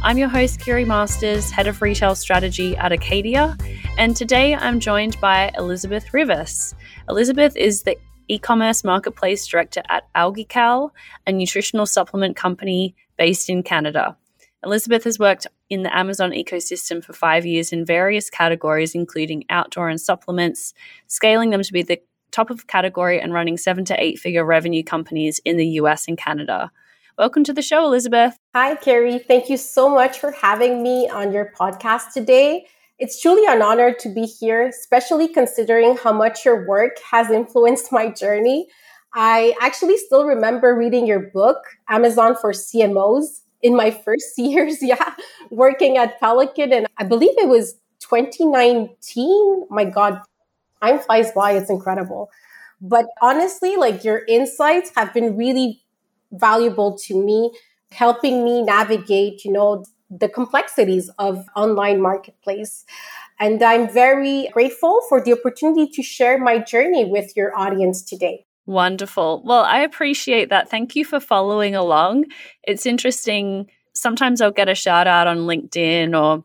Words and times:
I'm 0.00 0.16
your 0.16 0.28
host, 0.28 0.60
Kiri 0.60 0.84
Masters, 0.84 1.50
Head 1.50 1.66
of 1.66 1.82
Retail 1.82 2.14
Strategy 2.14 2.76
at 2.76 2.92
Acadia, 2.92 3.56
and 3.98 4.16
today 4.16 4.54
I'm 4.54 4.78
joined 4.78 5.20
by 5.20 5.50
Elizabeth 5.58 6.14
Rivas. 6.14 6.72
Elizabeth 7.08 7.56
is 7.56 7.82
the 7.82 7.98
e 8.28 8.38
commerce 8.38 8.84
marketplace 8.84 9.44
director 9.44 9.82
at 9.88 10.04
AlgaeCal, 10.14 10.90
a 11.26 11.32
nutritional 11.32 11.84
supplement 11.84 12.36
company 12.36 12.94
based 13.16 13.50
in 13.50 13.64
Canada. 13.64 14.16
Elizabeth 14.64 15.02
has 15.02 15.18
worked 15.18 15.48
in 15.68 15.82
the 15.82 15.94
Amazon 15.94 16.30
ecosystem 16.30 17.02
for 17.02 17.12
five 17.12 17.44
years 17.44 17.72
in 17.72 17.84
various 17.84 18.30
categories, 18.30 18.94
including 18.94 19.44
outdoor 19.50 19.88
and 19.88 20.00
supplements, 20.00 20.74
scaling 21.08 21.50
them 21.50 21.62
to 21.62 21.72
be 21.72 21.82
the 21.82 22.00
top 22.30 22.50
of 22.50 22.68
category 22.68 23.20
and 23.20 23.32
running 23.32 23.56
seven 23.56 23.84
to 23.86 24.00
eight 24.02 24.20
figure 24.20 24.44
revenue 24.44 24.84
companies 24.84 25.40
in 25.44 25.56
the 25.56 25.66
US 25.80 26.06
and 26.06 26.16
Canada. 26.16 26.70
Welcome 27.18 27.42
to 27.44 27.52
the 27.52 27.62
show, 27.62 27.84
Elizabeth. 27.84 28.36
Hi, 28.54 28.76
Kiri. 28.76 29.18
Thank 29.18 29.50
you 29.50 29.56
so 29.56 29.88
much 29.88 30.20
for 30.20 30.30
having 30.30 30.84
me 30.84 31.08
on 31.08 31.32
your 31.32 31.52
podcast 31.58 32.12
today. 32.12 32.68
It's 33.00 33.20
truly 33.20 33.44
an 33.44 33.60
honor 33.60 33.92
to 33.92 34.08
be 34.08 34.24
here, 34.24 34.68
especially 34.68 35.26
considering 35.26 35.96
how 35.96 36.12
much 36.12 36.44
your 36.44 36.64
work 36.64 36.92
has 37.10 37.28
influenced 37.28 37.90
my 37.90 38.08
journey. 38.08 38.68
I 39.14 39.56
actually 39.60 39.96
still 39.96 40.26
remember 40.26 40.76
reading 40.76 41.08
your 41.08 41.18
book, 41.18 41.56
Amazon 41.88 42.36
for 42.36 42.52
CMOs, 42.52 43.40
in 43.62 43.74
my 43.74 43.90
first 43.90 44.34
years, 44.38 44.80
yeah, 44.80 45.14
working 45.50 45.96
at 45.96 46.20
Pelican. 46.20 46.72
And 46.72 46.86
I 46.98 47.02
believe 47.02 47.36
it 47.36 47.48
was 47.48 47.74
2019. 47.98 49.66
My 49.70 49.86
God, 49.86 50.22
time 50.80 51.00
flies 51.00 51.32
by. 51.32 51.54
It's 51.54 51.68
incredible. 51.68 52.30
But 52.80 53.06
honestly, 53.20 53.74
like 53.74 54.04
your 54.04 54.24
insights 54.28 54.92
have 54.94 55.12
been 55.12 55.36
really 55.36 55.82
valuable 56.32 56.96
to 57.06 57.22
me, 57.22 57.52
helping 57.92 58.44
me 58.44 58.62
navigate, 58.62 59.44
you 59.44 59.52
know, 59.52 59.84
the 60.10 60.28
complexities 60.28 61.10
of 61.18 61.46
online 61.54 62.00
marketplace. 62.00 62.84
And 63.40 63.62
I'm 63.62 63.88
very 63.88 64.48
grateful 64.52 65.02
for 65.08 65.22
the 65.22 65.32
opportunity 65.32 65.88
to 65.92 66.02
share 66.02 66.38
my 66.38 66.58
journey 66.58 67.04
with 67.04 67.36
your 67.36 67.56
audience 67.56 68.02
today. 68.02 68.46
Wonderful. 68.66 69.42
Well, 69.44 69.64
I 69.64 69.80
appreciate 69.80 70.50
that. 70.50 70.68
Thank 70.68 70.94
you 70.96 71.04
for 71.04 71.20
following 71.20 71.74
along. 71.74 72.26
It's 72.64 72.84
interesting. 72.84 73.70
Sometimes 73.94 74.40
I'll 74.40 74.50
get 74.50 74.68
a 74.68 74.74
shout 74.74 75.06
out 75.06 75.26
on 75.26 75.38
LinkedIn 75.38 76.18
or 76.18 76.44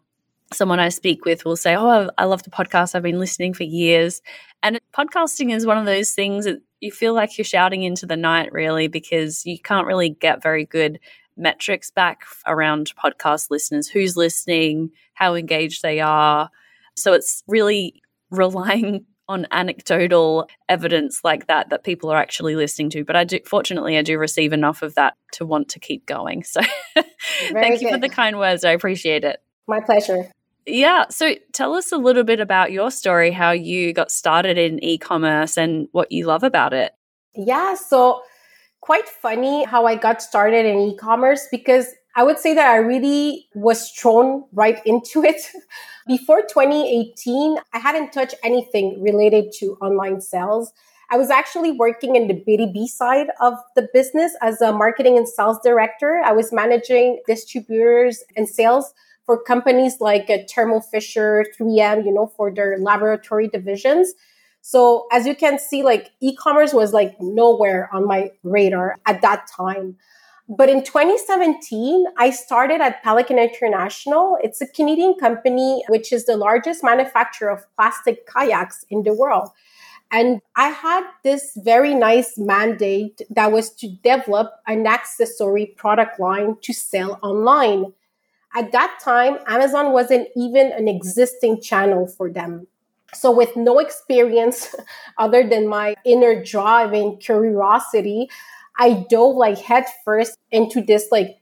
someone 0.53 0.79
I 0.79 0.89
speak 0.89 1.25
with 1.25 1.45
will 1.45 1.57
say, 1.57 1.75
Oh, 1.75 2.09
I 2.17 2.25
love 2.25 2.43
the 2.43 2.49
podcast. 2.49 2.95
I've 2.95 3.03
been 3.03 3.19
listening 3.19 3.53
for 3.53 3.63
years. 3.63 4.21
And 4.61 4.79
podcasting 4.95 5.53
is 5.53 5.65
one 5.65 5.77
of 5.77 5.85
those 5.85 6.11
things 6.11 6.45
that 6.45 6.61
you 6.83 6.91
feel 6.91 7.13
like 7.13 7.37
you're 7.37 7.45
shouting 7.45 7.83
into 7.83 8.05
the 8.05 8.17
night, 8.17 8.51
really, 8.51 8.87
because 8.87 9.45
you 9.45 9.57
can't 9.57 9.87
really 9.87 10.09
get 10.09 10.43
very 10.43 10.65
good 10.65 10.99
metrics 11.37 11.89
back 11.89 12.23
around 12.45 12.91
podcast 13.01 13.49
listeners 13.49 13.87
who's 13.87 14.17
listening, 14.17 14.91
how 15.13 15.33
engaged 15.33 15.81
they 15.81 15.99
are. 15.99 16.49
So 16.95 17.13
it's 17.13 17.43
really 17.47 18.01
relying 18.31 19.05
on 19.29 19.47
anecdotal 19.51 20.49
evidence 20.67 21.21
like 21.23 21.47
that 21.47 21.69
that 21.69 21.85
people 21.85 22.11
are 22.11 22.17
actually 22.17 22.57
listening 22.57 22.89
to. 22.89 23.05
But 23.05 23.15
i 23.15 23.23
do 23.23 23.39
fortunately 23.45 23.97
i 23.97 24.01
do 24.01 24.17
receive 24.17 24.51
enough 24.51 24.81
of 24.81 24.95
that 24.95 25.13
to 25.33 25.45
want 25.45 25.69
to 25.69 25.79
keep 25.79 26.05
going. 26.05 26.43
So 26.43 26.59
thank 27.51 27.81
you 27.81 27.89
for 27.89 27.97
the 27.97 28.09
kind 28.09 28.37
words. 28.37 28.65
I 28.65 28.71
appreciate 28.71 29.23
it. 29.23 29.41
My 29.65 29.79
pleasure 29.79 30.29
yeah. 30.65 31.05
So 31.09 31.35
tell 31.51 31.73
us 31.73 31.91
a 31.91 31.97
little 31.97 32.23
bit 32.23 32.39
about 32.39 32.71
your 32.71 32.91
story, 32.91 33.31
how 33.31 33.51
you 33.51 33.93
got 33.93 34.11
started 34.11 34.57
in 34.57 34.83
e 34.83 34.97
commerce 34.97 35.57
and 35.57 35.87
what 35.91 36.11
you 36.11 36.25
love 36.25 36.43
about 36.43 36.73
it. 36.73 36.93
Yeah. 37.35 37.75
So, 37.75 38.21
quite 38.81 39.07
funny 39.07 39.63
how 39.63 39.85
I 39.85 39.95
got 39.95 40.21
started 40.21 40.65
in 40.65 40.77
e 40.79 40.97
commerce 40.97 41.47
because 41.51 41.87
I 42.15 42.23
would 42.23 42.37
say 42.37 42.53
that 42.53 42.67
I 42.67 42.77
really 42.77 43.47
was 43.55 43.89
thrown 43.89 44.43
right 44.53 44.79
into 44.85 45.23
it. 45.23 45.41
Before 46.07 46.41
2018, 46.41 47.57
I 47.73 47.79
hadn't 47.79 48.11
touched 48.11 48.35
anything 48.43 49.01
related 49.01 49.51
to 49.59 49.77
online 49.81 50.21
sales. 50.21 50.73
I 51.09 51.17
was 51.17 51.29
actually 51.29 51.71
working 51.71 52.15
in 52.15 52.27
the 52.27 52.33
B2B 52.33 52.87
side 52.87 53.27
of 53.39 53.53
the 53.75 53.87
business 53.93 54.35
as 54.41 54.61
a 54.61 54.73
marketing 54.73 55.17
and 55.17 55.27
sales 55.27 55.59
director. 55.63 56.21
I 56.23 56.33
was 56.33 56.51
managing 56.51 57.21
distributors 57.27 58.23
and 58.35 58.47
sales 58.49 58.93
for 59.25 59.41
companies 59.41 59.97
like 59.99 60.29
uh, 60.29 60.39
Thermo 60.49 60.79
Fisher, 60.79 61.45
3M, 61.57 62.05
you 62.05 62.13
know, 62.13 62.27
for 62.27 62.53
their 62.53 62.77
laboratory 62.77 63.47
divisions. 63.47 64.13
So 64.61 65.07
as 65.11 65.25
you 65.25 65.35
can 65.35 65.59
see, 65.59 65.83
like 65.83 66.11
e-commerce 66.21 66.73
was 66.73 66.93
like 66.93 67.15
nowhere 67.19 67.89
on 67.93 68.07
my 68.07 68.31
radar 68.43 68.97
at 69.05 69.21
that 69.21 69.45
time. 69.47 69.97
But 70.49 70.69
in 70.69 70.83
2017, 70.83 72.05
I 72.17 72.29
started 72.29 72.81
at 72.81 73.01
Pelican 73.01 73.39
International. 73.39 74.37
It's 74.43 74.61
a 74.61 74.67
Canadian 74.67 75.15
company, 75.15 75.83
which 75.87 76.11
is 76.11 76.25
the 76.25 76.35
largest 76.35 76.83
manufacturer 76.83 77.49
of 77.49 77.65
plastic 77.75 78.27
kayaks 78.27 78.85
in 78.89 79.03
the 79.03 79.13
world. 79.13 79.49
And 80.11 80.41
I 80.55 80.67
had 80.69 81.03
this 81.23 81.57
very 81.63 81.95
nice 81.95 82.37
mandate 82.37 83.21
that 83.31 83.51
was 83.51 83.71
to 83.75 83.87
develop 84.03 84.51
an 84.67 84.85
accessory 84.85 85.73
product 85.77 86.19
line 86.19 86.57
to 86.61 86.73
sell 86.73 87.19
online. 87.23 87.93
At 88.55 88.71
that 88.71 88.99
time, 89.03 89.37
Amazon 89.47 89.91
wasn't 89.91 90.27
even 90.35 90.71
an 90.71 90.87
existing 90.87 91.61
channel 91.61 92.07
for 92.07 92.31
them. 92.31 92.67
So, 93.13 93.31
with 93.31 93.55
no 93.55 93.79
experience 93.79 94.75
other 95.17 95.47
than 95.47 95.67
my 95.67 95.95
inner 96.05 96.43
drive 96.43 96.93
and 96.93 97.19
curiosity, 97.19 98.29
I 98.79 99.05
dove 99.09 99.35
like 99.35 99.59
headfirst 99.59 100.37
into 100.51 100.81
this 100.81 101.07
like 101.11 101.39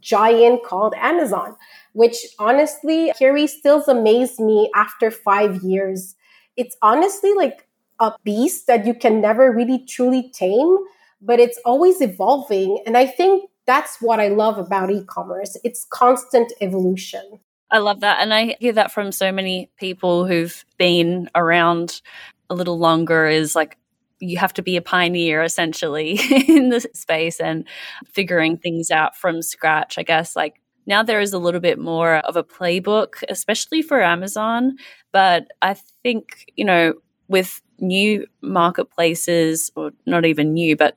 giant 0.00 0.64
called 0.64 0.94
Amazon, 0.96 1.56
which 1.92 2.16
honestly, 2.38 3.12
Kiri 3.16 3.46
still 3.46 3.82
amazes 3.86 4.40
me 4.40 4.70
after 4.74 5.10
five 5.10 5.62
years. 5.62 6.16
It's 6.56 6.76
honestly 6.82 7.32
like 7.34 7.66
a 7.98 8.12
beast 8.24 8.66
that 8.66 8.86
you 8.86 8.94
can 8.94 9.20
never 9.20 9.52
really 9.52 9.84
truly 9.86 10.30
tame, 10.30 10.76
but 11.20 11.40
it's 11.40 11.58
always 11.64 12.00
evolving. 12.00 12.82
And 12.86 12.96
I 12.96 13.06
think 13.06 13.48
that's 13.66 14.00
what 14.00 14.20
I 14.20 14.28
love 14.28 14.58
about 14.58 14.90
e 14.90 15.04
commerce. 15.04 15.56
It's 15.64 15.86
constant 15.90 16.52
evolution. 16.60 17.40
I 17.70 17.78
love 17.78 18.00
that. 18.00 18.20
And 18.20 18.32
I 18.32 18.56
hear 18.60 18.72
that 18.72 18.92
from 18.92 19.10
so 19.10 19.32
many 19.32 19.70
people 19.76 20.26
who've 20.26 20.64
been 20.78 21.28
around 21.34 22.00
a 22.48 22.54
little 22.54 22.78
longer 22.78 23.26
is 23.26 23.56
like, 23.56 23.76
you 24.20 24.38
have 24.38 24.54
to 24.54 24.62
be 24.62 24.76
a 24.76 24.82
pioneer 24.82 25.42
essentially 25.42 26.18
in 26.48 26.70
the 26.70 26.80
space 26.94 27.40
and 27.40 27.66
figuring 28.06 28.56
things 28.56 28.90
out 28.90 29.16
from 29.16 29.42
scratch. 29.42 29.98
I 29.98 30.04
guess 30.04 30.36
like 30.36 30.60
now 30.86 31.02
there 31.02 31.20
is 31.20 31.32
a 31.32 31.38
little 31.38 31.60
bit 31.60 31.78
more 31.78 32.16
of 32.18 32.36
a 32.36 32.44
playbook, 32.44 33.22
especially 33.28 33.82
for 33.82 34.00
Amazon. 34.00 34.76
But 35.12 35.48
I 35.60 35.74
think, 36.02 36.46
you 36.54 36.64
know, 36.64 36.94
with 37.28 37.60
new 37.80 38.26
marketplaces, 38.40 39.70
or 39.74 39.90
not 40.06 40.24
even 40.24 40.54
new, 40.54 40.76
but 40.76 40.96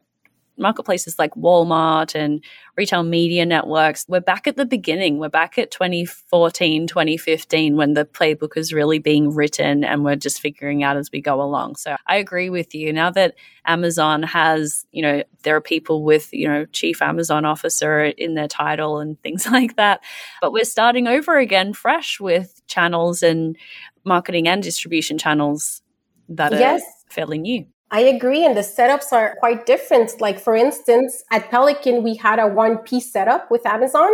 marketplaces 0.60 1.18
like 1.18 1.34
Walmart 1.36 2.16
and 2.16 2.44
retail 2.76 3.04
media 3.04 3.46
networks, 3.46 4.06
we're 4.08 4.20
back 4.20 4.48
at 4.48 4.58
the 4.58 4.66
beginning. 4.66 5.18
We're 5.18 5.30
back 5.30 5.58
at 5.58 5.72
2014, 5.72 6.88
2015 6.88 7.76
when 7.76 7.94
the 7.94 8.06
playbook 8.06 8.58
is 8.58 8.74
really 8.74 9.00
being 9.00 9.34
written 9.34 9.84
and 9.84 10.04
we're 10.04 10.16
just 10.16 10.40
figuring 10.40 10.84
out 10.84 10.98
as 10.98 11.12
we 11.12 11.22
go 11.22 11.42
along. 11.42 11.76
So 11.78 11.96
I 12.08 12.18
agree 12.18 12.50
with 12.50 12.76
you. 12.76 12.92
Now 12.94 13.10
that 13.12 13.36
Amazon 13.66 14.24
has, 14.24 14.86
you 14.92 15.02
know, 15.02 15.24
there 15.44 15.56
are 15.56 15.62
people 15.62 16.04
with, 16.04 16.32
you 16.34 16.48
know, 16.48 16.66
chief 16.66 17.02
Amazon 17.02 17.46
officer 17.46 18.04
in 18.04 18.36
their 18.36 18.48
title 18.48 19.00
and 19.00 19.20
things 19.24 19.48
like 19.48 19.76
that. 19.78 20.02
But 20.42 20.52
we're 20.52 20.66
starting 20.66 21.08
over 21.08 21.38
again 21.38 21.74
fresh 21.74 22.20
with 22.20 22.62
channels 22.68 23.24
and 23.24 23.56
marketing 24.04 24.48
and 24.48 24.62
distribution 24.62 25.18
channels 25.18 25.82
that 26.30 26.52
yes. 26.52 26.82
are 26.82 27.14
fairly 27.14 27.38
new. 27.38 27.66
I 27.92 28.02
agree. 28.02 28.46
And 28.46 28.56
the 28.56 28.62
setups 28.62 29.12
are 29.12 29.36
quite 29.40 29.66
different. 29.66 30.22
Like, 30.22 30.40
for 30.40 30.56
instance, 30.56 31.24
at 31.32 31.50
Pelican, 31.50 32.04
we 32.04 32.16
had 32.16 32.40
a 32.40 32.48
one 32.48 32.78
piece 32.80 33.12
setup 33.12 33.50
with 33.50 33.66
Amazon. 33.66 34.10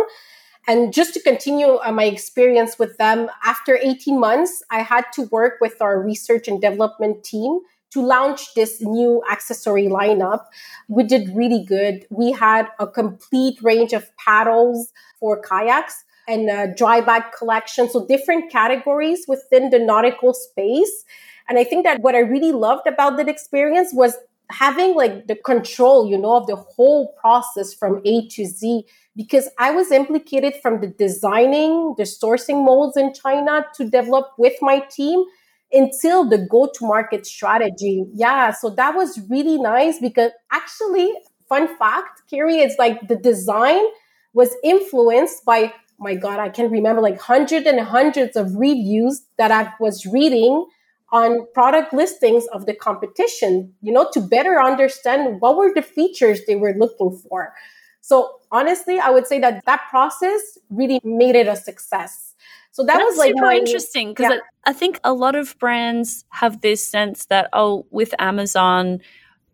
And 0.66 0.92
just 0.92 1.14
to 1.14 1.20
continue 1.20 1.76
uh, 1.76 1.92
my 1.92 2.04
experience 2.04 2.78
with 2.78 2.96
them, 2.96 3.28
after 3.44 3.78
18 3.80 4.18
months, 4.18 4.62
I 4.70 4.80
had 4.80 5.04
to 5.14 5.22
work 5.22 5.54
with 5.60 5.80
our 5.80 6.00
research 6.00 6.48
and 6.48 6.60
development 6.60 7.22
team 7.22 7.60
to 7.90 8.02
launch 8.02 8.54
this 8.54 8.80
new 8.80 9.22
accessory 9.30 9.86
lineup. 9.86 10.46
We 10.88 11.04
did 11.04 11.30
really 11.36 11.64
good. 11.64 12.06
We 12.10 12.32
had 12.32 12.68
a 12.80 12.86
complete 12.86 13.62
range 13.62 13.92
of 13.92 14.10
paddles 14.16 14.92
for 15.20 15.40
kayaks, 15.40 16.04
and 16.28 16.50
uh, 16.50 16.66
dry 16.76 17.00
bag 17.00 17.24
collection. 17.36 17.88
So 17.88 18.06
different 18.06 18.50
categories 18.50 19.24
within 19.28 19.70
the 19.70 19.78
nautical 19.78 20.34
space. 20.34 21.04
And 21.48 21.58
I 21.58 21.64
think 21.64 21.84
that 21.84 22.00
what 22.00 22.14
I 22.14 22.20
really 22.20 22.52
loved 22.52 22.86
about 22.86 23.16
that 23.18 23.28
experience 23.28 23.90
was 23.92 24.16
having 24.50 24.94
like 24.94 25.26
the 25.26 25.36
control, 25.36 26.08
you 26.08 26.18
know, 26.18 26.36
of 26.36 26.46
the 26.46 26.56
whole 26.56 27.14
process 27.20 27.74
from 27.74 28.00
A 28.04 28.28
to 28.28 28.44
Z 28.44 28.84
because 29.16 29.48
I 29.58 29.70
was 29.70 29.90
implicated 29.90 30.54
from 30.62 30.80
the 30.80 30.88
designing, 30.88 31.94
the 31.96 32.04
sourcing 32.04 32.64
molds 32.64 32.96
in 32.96 33.12
China 33.14 33.64
to 33.74 33.88
develop 33.88 34.26
with 34.38 34.54
my 34.60 34.80
team 34.90 35.24
until 35.72 36.28
the 36.28 36.38
go 36.38 36.70
to 36.74 36.86
market 36.86 37.26
strategy. 37.26 38.04
Yeah. 38.12 38.52
So 38.52 38.70
that 38.70 38.94
was 38.94 39.20
really 39.28 39.58
nice 39.58 39.98
because 39.98 40.30
actually, 40.52 41.12
fun 41.48 41.76
fact, 41.76 42.22
Kiri, 42.30 42.58
it's 42.58 42.78
like 42.78 43.08
the 43.08 43.16
design 43.16 43.82
was 44.32 44.54
influenced 44.62 45.44
by, 45.44 45.72
my 45.98 46.14
God, 46.14 46.38
I 46.38 46.50
can 46.50 46.70
remember 46.70 47.00
like 47.00 47.20
hundreds 47.20 47.66
and 47.66 47.80
hundreds 47.80 48.36
of 48.36 48.54
reviews 48.54 49.22
that 49.38 49.50
I 49.50 49.72
was 49.80 50.06
reading 50.06 50.66
on 51.12 51.46
product 51.54 51.92
listings 51.92 52.46
of 52.48 52.66
the 52.66 52.74
competition, 52.74 53.72
you 53.80 53.92
know, 53.92 54.08
to 54.12 54.20
better 54.20 54.60
understand 54.60 55.40
what 55.40 55.56
were 55.56 55.72
the 55.74 55.82
features 55.82 56.40
they 56.46 56.56
were 56.56 56.74
looking 56.76 57.16
for. 57.28 57.54
So 58.00 58.40
honestly, 58.50 58.98
I 58.98 59.10
would 59.10 59.26
say 59.26 59.38
that 59.40 59.64
that 59.66 59.82
process 59.90 60.58
really 60.70 61.00
made 61.04 61.36
it 61.36 61.48
a 61.48 61.56
success. 61.56 62.34
So 62.72 62.84
that 62.84 62.98
That's 62.98 63.10
was 63.10 63.18
like 63.18 63.30
super 63.30 63.46
my, 63.46 63.56
interesting 63.56 64.10
because 64.10 64.32
yeah. 64.32 64.40
I, 64.64 64.70
I 64.70 64.72
think 64.72 65.00
a 65.02 65.12
lot 65.12 65.34
of 65.34 65.58
brands 65.58 66.24
have 66.28 66.60
this 66.60 66.86
sense 66.86 67.26
that 67.26 67.48
oh, 67.52 67.86
with 67.90 68.14
Amazon 68.18 69.00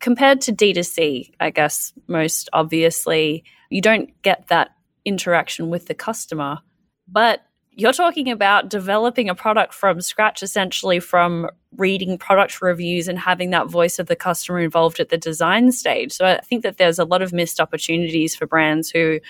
compared 0.00 0.40
to 0.42 0.52
D2C, 0.52 1.32
I 1.38 1.50
guess 1.50 1.92
most 2.08 2.50
obviously, 2.52 3.44
you 3.70 3.80
don't 3.80 4.10
get 4.22 4.48
that 4.48 4.70
interaction 5.04 5.70
with 5.70 5.86
the 5.86 5.94
customer. 5.94 6.58
But 7.06 7.42
you're 7.74 7.92
talking 7.92 8.30
about 8.30 8.68
developing 8.68 9.28
a 9.28 9.34
product 9.34 9.72
from 9.72 10.00
scratch, 10.00 10.42
essentially 10.42 11.00
from 11.00 11.48
reading 11.76 12.18
product 12.18 12.60
reviews 12.60 13.08
and 13.08 13.18
having 13.18 13.50
that 13.50 13.68
voice 13.68 13.98
of 13.98 14.08
the 14.08 14.16
customer 14.16 14.60
involved 14.60 15.00
at 15.00 15.08
the 15.08 15.16
design 15.16 15.72
stage. 15.72 16.12
So 16.12 16.26
I 16.26 16.38
think 16.40 16.62
that 16.64 16.76
there's 16.76 16.98
a 16.98 17.04
lot 17.04 17.22
of 17.22 17.32
missed 17.32 17.60
opportunities 17.60 18.36
for 18.36 18.46
brands 18.46 18.90
who 18.90 19.20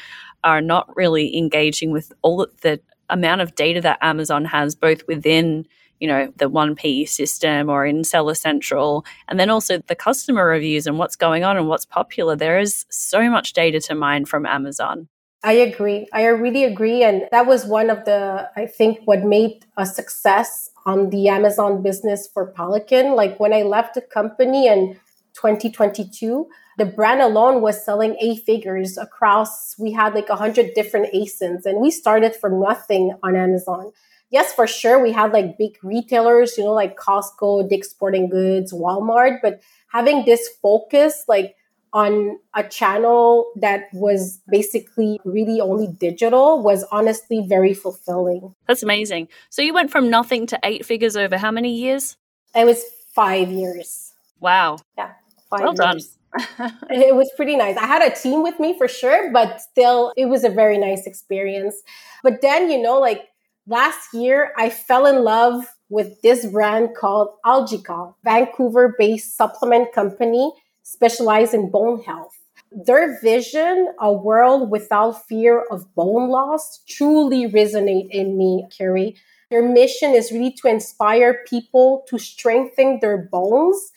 are 0.43 0.61
not 0.61 0.95
really 0.97 1.37
engaging 1.37 1.93
with 1.93 2.13
all 2.23 2.49
the 2.63 2.81
amount 3.09 3.43
of 3.43 3.55
data 3.55 3.81
that 3.83 3.99
Amazon 4.03 4.45
has, 4.47 4.75
both 4.75 5.07
within 5.07 5.67
you 6.01 6.09
know 6.09 6.33
the 6.37 6.51
1p 6.51 7.09
system 7.09 7.69
or 7.69 7.87
in 7.87 8.03
seller 8.03 8.35
central 8.35 9.07
and 9.29 9.39
then 9.39 9.49
also 9.49 9.79
the 9.87 9.95
customer 9.95 10.45
reviews 10.45 10.89
and 10.89 10.99
what's 10.99 11.15
going 11.15 11.45
on 11.45 11.57
and 11.57 11.69
what's 11.69 11.87
popular 11.87 12.35
there 12.35 12.59
is 12.59 12.85
so 12.91 13.31
much 13.31 13.53
data 13.53 13.79
to 13.79 13.95
mine 13.95 14.25
from 14.25 14.45
amazon 14.45 15.07
I 15.45 15.53
agree. 15.55 16.07
I 16.13 16.27
really 16.27 16.65
agree. 16.65 17.03
And 17.03 17.27
that 17.33 17.47
was 17.47 17.65
one 17.67 17.91
of 17.91 18.05
the, 18.05 18.49
I 18.57 18.67
think, 18.67 19.01
what 19.07 19.25
made 19.25 19.65
a 19.77 19.85
success 19.85 20.71
on 20.87 21.11
the 21.11 21.29
Amazon 21.29 21.83
business 21.83 22.29
for 22.33 22.47
Pelican. 22.47 23.15
Like 23.17 23.41
when 23.41 23.53
I 23.53 23.63
left 23.63 23.95
the 23.95 24.03
company 24.03 24.69
in 24.69 25.01
2022, 25.35 26.49
the 26.79 26.85
brand 26.87 27.21
alone 27.21 27.61
was 27.61 27.85
selling 27.85 28.17
A 28.21 28.37
figures 28.37 28.97
across, 28.97 29.77
we 29.79 29.93
had 29.93 30.15
like 30.15 30.29
100 30.29 30.75
different 30.75 31.13
ASINs, 31.13 31.67
and 31.67 31.81
we 31.81 31.91
started 31.91 32.35
from 32.35 32.61
nothing 32.61 33.13
on 33.23 33.37
Amazon. 33.37 33.93
Yes, 34.31 34.53
for 34.53 34.67
sure, 34.67 35.03
we 35.03 35.13
had 35.13 35.33
like 35.33 35.59
big 35.59 35.77
retailers, 35.83 36.57
you 36.57 36.65
know, 36.65 36.73
like 36.73 36.97
Costco, 36.97 37.69
Dick's 37.69 37.91
Sporting 37.91 38.31
Goods, 38.31 38.73
Walmart, 38.73 39.41
but 39.43 39.61
having 39.89 40.25
this 40.25 40.49
focus, 40.63 41.25
like 41.29 41.55
on 41.93 42.39
a 42.55 42.63
channel 42.63 43.53
that 43.57 43.89
was 43.93 44.41
basically 44.49 45.21
really 45.25 45.61
only 45.61 45.87
digital 45.87 46.63
was 46.63 46.85
honestly 46.91 47.45
very 47.47 47.75
fulfilling. 47.75 48.55
That's 48.67 48.83
amazing. 48.83 49.29
So 49.51 49.63
you 49.63 49.75
went 49.75 49.91
from 49.91 50.09
nothing 50.09 50.47
to 50.49 50.59
eight 50.65 50.87
figures 50.87 51.17
over 51.17 51.37
how 51.37 51.51
many 51.51 51.75
years? 51.75 52.17
It 52.55 52.65
was 52.65 52.83
five 53.15 53.51
years. 53.51 54.13
Wow. 54.41 54.79
Yeah. 54.97 55.13
Five 55.51 55.61
well 55.61 55.75
years. 55.75 55.79
done. 55.79 56.73
it 56.91 57.15
was 57.15 57.31
pretty 57.37 57.57
nice. 57.57 57.77
I 57.77 57.87
had 57.87 58.03
a 58.03 58.15
team 58.15 58.43
with 58.43 58.59
me 58.59 58.77
for 58.79 58.89
sure, 58.89 59.31
but 59.31 59.61
still, 59.61 60.15
it 60.17 60.27
was 60.27 60.45
a 60.45 60.49
very 60.49 60.79
nice 60.79 61.07
experience. 61.07 61.77
But 62.23 62.41
then, 62.41 62.71
you 62.71 62.81
know, 62.81 62.99
like 62.99 63.29
last 63.67 64.15
year, 64.15 64.53
I 64.57 64.71
fell 64.71 65.05
in 65.05 65.25
love 65.25 65.67
with 65.91 66.23
this 66.23 66.47
brand 66.47 66.97
called 66.99 67.29
AlgaeCal, 67.45 68.15
Vancouver 68.25 68.95
based 68.99 69.37
supplement 69.37 69.93
company 69.93 70.53
specialize 70.83 71.55
in 71.55 71.71
bone 71.71 72.03
health. 72.03 72.39
Their 72.71 73.21
vision, 73.21 73.93
a 74.01 74.13
world 74.13 74.71
without 74.71 75.27
fear 75.27 75.65
of 75.71 75.95
bone 75.95 76.31
loss, 76.31 76.81
truly 76.89 77.47
resonate 77.51 78.09
in 78.11 78.39
me, 78.39 78.67
Kiri. 78.71 79.17
Their 79.51 79.63
mission 79.63 80.15
is 80.15 80.33
really 80.33 80.53
to 80.63 80.69
inspire 80.69 81.45
people 81.47 82.05
to 82.09 82.19
strengthen 82.19 83.01
their 83.01 83.29
bones. 83.31 83.93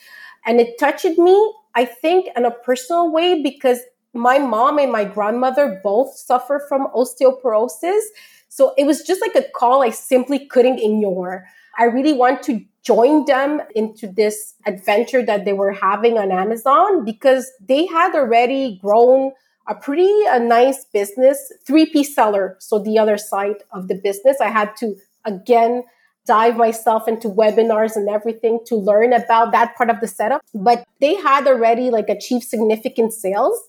And 0.46 0.60
it 0.60 0.78
touched 0.78 1.18
me, 1.18 1.54
I 1.74 1.86
think, 1.86 2.28
in 2.36 2.46
a 2.46 2.52
personal 2.52 3.12
way 3.12 3.42
because 3.42 3.80
my 4.14 4.38
mom 4.40 4.78
and 4.80 4.92
my 4.92 5.06
grandmother 5.06 5.80
both 5.84 6.16
suffer 6.16 6.64
from 6.68 6.88
osteoporosis. 6.96 8.02
So 8.50 8.74
it 8.78 8.86
was 8.86 9.02
just 9.02 9.22
like 9.22 9.36
a 9.36 9.50
call 9.56 9.84
I 9.84 9.90
simply 9.90 10.46
couldn't 10.48 10.80
ignore. 10.80 11.46
I 11.78 11.86
really 11.86 12.14
want 12.14 12.44
to 12.44 12.62
join 12.86 13.26
them 13.26 13.62
into 13.74 14.08
this 14.08 14.54
adventure 14.66 15.26
that 15.26 15.44
they 15.44 15.54
were 15.54 15.72
having 15.72 16.18
on 16.18 16.32
Amazon 16.32 17.04
because 17.04 17.52
they 17.68 17.86
had 17.88 18.14
already 18.14 18.80
grown 18.82 19.32
a 19.68 19.74
pretty 19.74 20.12
a 20.28 20.40
nice 20.40 20.86
business, 20.94 21.52
3P 21.68 22.06
seller. 22.06 22.56
So 22.60 22.78
the 22.78 23.00
other 23.00 23.18
side 23.18 23.64
of 23.72 23.88
the 23.88 23.96
business, 23.96 24.38
I 24.40 24.50
had 24.50 24.76
to 24.78 24.96
again 25.26 25.84
dive 26.28 26.58
myself 26.58 27.08
into 27.08 27.28
webinars 27.28 27.96
and 27.96 28.10
everything 28.10 28.60
to 28.66 28.76
learn 28.76 29.14
about 29.14 29.52
that 29.52 29.76
part 29.76 29.90
of 29.90 30.00
the 30.02 30.08
setup. 30.08 30.42
But 30.54 30.86
they 31.00 31.16
had 31.16 31.48
already 31.48 31.90
like 31.90 32.10
achieved 32.10 32.44
significant 32.44 33.14
sales. 33.14 33.60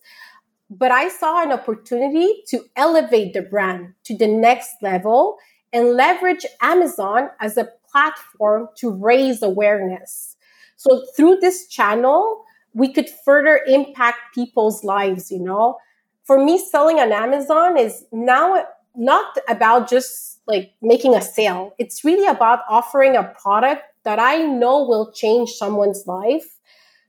But 0.68 0.90
I 0.90 1.08
saw 1.08 1.42
an 1.42 1.52
opportunity 1.52 2.42
to 2.48 2.64
elevate 2.74 3.34
the 3.34 3.42
brand 3.42 3.94
to 4.04 4.16
the 4.16 4.26
next 4.26 4.70
level 4.82 5.36
and 5.72 5.92
leverage 5.92 6.44
Amazon 6.60 7.28
as 7.40 7.56
a 7.56 7.68
platform 7.96 8.68
to 8.76 8.90
raise 8.90 9.42
awareness. 9.42 10.36
So 10.76 11.02
through 11.16 11.36
this 11.36 11.66
channel, 11.66 12.44
we 12.74 12.92
could 12.92 13.08
further 13.08 13.60
impact 13.66 14.34
people's 14.34 14.84
lives, 14.84 15.30
you 15.30 15.40
know. 15.40 15.78
For 16.24 16.42
me, 16.44 16.58
selling 16.58 16.98
on 16.98 17.10
Amazon 17.12 17.78
is 17.78 18.04
now 18.12 18.66
not 18.94 19.38
about 19.48 19.88
just 19.88 20.40
like 20.46 20.72
making 20.82 21.14
a 21.14 21.22
sale. 21.22 21.74
It's 21.78 22.04
really 22.04 22.26
about 22.26 22.60
offering 22.68 23.16
a 23.16 23.32
product 23.40 23.82
that 24.04 24.18
I 24.18 24.42
know 24.42 24.84
will 24.84 25.10
change 25.12 25.52
someone's 25.52 26.06
life. 26.06 26.58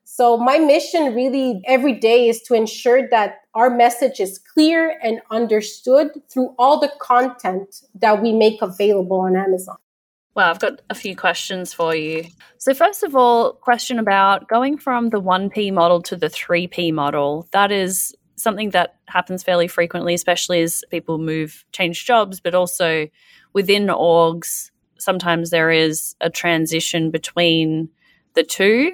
So 0.06 0.38
my 0.38 0.58
mission 0.58 1.14
really 1.14 1.62
every 1.66 1.94
day 1.94 2.30
is 2.30 2.42
to 2.44 2.54
ensure 2.54 3.10
that 3.10 3.42
our 3.54 3.70
message 3.70 4.22
is 4.22 4.40
clear 4.40 4.98
and 5.04 5.20
understood 5.32 6.12
through 6.30 6.56
all 6.58 6.80
the 6.80 6.92
content 7.02 7.84
that 7.96 8.22
we 8.22 8.32
make 8.32 8.62
available 8.62 9.20
on 9.20 9.36
Amazon. 9.36 9.78
Well, 10.38 10.52
I've 10.52 10.60
got 10.60 10.84
a 10.92 10.94
few 10.94 11.16
questions 11.16 11.74
for 11.74 11.96
you. 11.96 12.26
So, 12.60 12.76
first 12.76 13.02
of 13.02 13.16
all, 13.16 13.54
question 13.54 13.98
about 13.98 14.48
going 14.48 14.78
from 14.78 15.10
the 15.10 15.20
1P 15.20 15.74
model 15.74 16.00
to 16.04 16.16
the 16.16 16.28
3P 16.28 16.94
model. 16.94 17.48
That 17.54 17.72
is 17.72 18.16
something 18.36 18.70
that 18.70 18.98
happens 19.08 19.42
fairly 19.42 19.68
frequently, 19.68 20.14
especially 20.14 20.62
as 20.62 20.84
people 20.92 21.18
move, 21.18 21.66
change 21.72 22.06
jobs, 22.06 22.40
but 22.40 22.54
also 22.54 23.08
within 23.54 23.88
orgs, 23.88 24.70
sometimes 25.00 25.50
there 25.50 25.72
is 25.72 26.16
a 26.22 26.30
transition 26.30 27.10
between 27.10 27.90
the 28.36 28.44
two. 28.44 28.92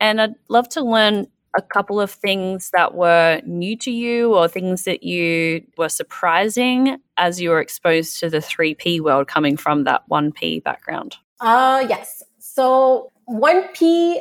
And 0.00 0.20
I'd 0.20 0.34
love 0.48 0.68
to 0.70 0.82
learn 0.82 1.28
a 1.56 1.62
couple 1.62 2.00
of 2.00 2.10
things 2.10 2.70
that 2.72 2.94
were 2.94 3.40
new 3.44 3.76
to 3.76 3.90
you 3.90 4.34
or 4.34 4.48
things 4.48 4.84
that 4.84 5.02
you 5.02 5.62
were 5.76 5.88
surprising 5.88 6.98
as 7.16 7.40
you 7.40 7.50
were 7.50 7.60
exposed 7.60 8.18
to 8.20 8.30
the 8.30 8.38
3P 8.38 9.00
world 9.00 9.28
coming 9.28 9.56
from 9.56 9.84
that 9.84 10.02
1P 10.10 10.62
background? 10.62 11.16
Uh, 11.40 11.84
yes. 11.88 12.22
So 12.38 13.12
1P, 13.28 14.20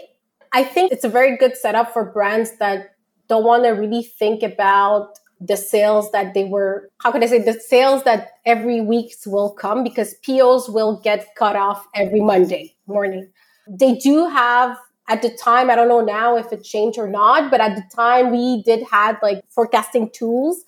I 0.52 0.64
think 0.64 0.92
it's 0.92 1.04
a 1.04 1.10
very 1.10 1.38
good 1.38 1.56
setup 1.56 1.94
for 1.94 2.06
brands 2.06 2.58
that 2.60 2.96
don't 3.30 3.46
want 3.46 3.64
to 3.64 3.70
really 3.70 4.04
think 4.04 4.44
about 4.44 5.18
the 5.40 5.58
sales 5.58 6.12
that 6.12 6.34
they 6.34 6.44
were, 6.44 6.90
how 7.00 7.12
could 7.12 7.24
I 7.24 7.26
say, 7.26 7.40
the 7.40 7.54
sales 7.54 8.04
that 8.04 8.34
every 8.46 8.80
week 8.80 9.14
will 9.26 9.52
come 9.52 9.84
because 9.84 10.14
POs 10.24 10.70
will 10.70 11.02
get 11.02 11.34
cut 11.36 11.56
off 11.56 11.88
every 11.96 12.22
Monday 12.22 12.76
morning. 12.86 13.32
They 13.68 13.96
do 13.96 14.28
have 14.28 14.78
at 15.12 15.22
the 15.22 15.30
time 15.44 15.70
i 15.70 15.76
don't 15.76 15.90
know 15.90 16.02
now 16.02 16.38
if 16.38 16.52
it 16.52 16.64
changed 16.64 16.98
or 16.98 17.08
not 17.08 17.52
but 17.52 17.62
at 17.62 17.76
the 17.76 17.84
time 17.96 18.32
we 18.32 18.64
did 18.64 18.84
had 18.92 19.18
like 19.22 19.44
forecasting 19.50 20.10
tools 20.12 20.64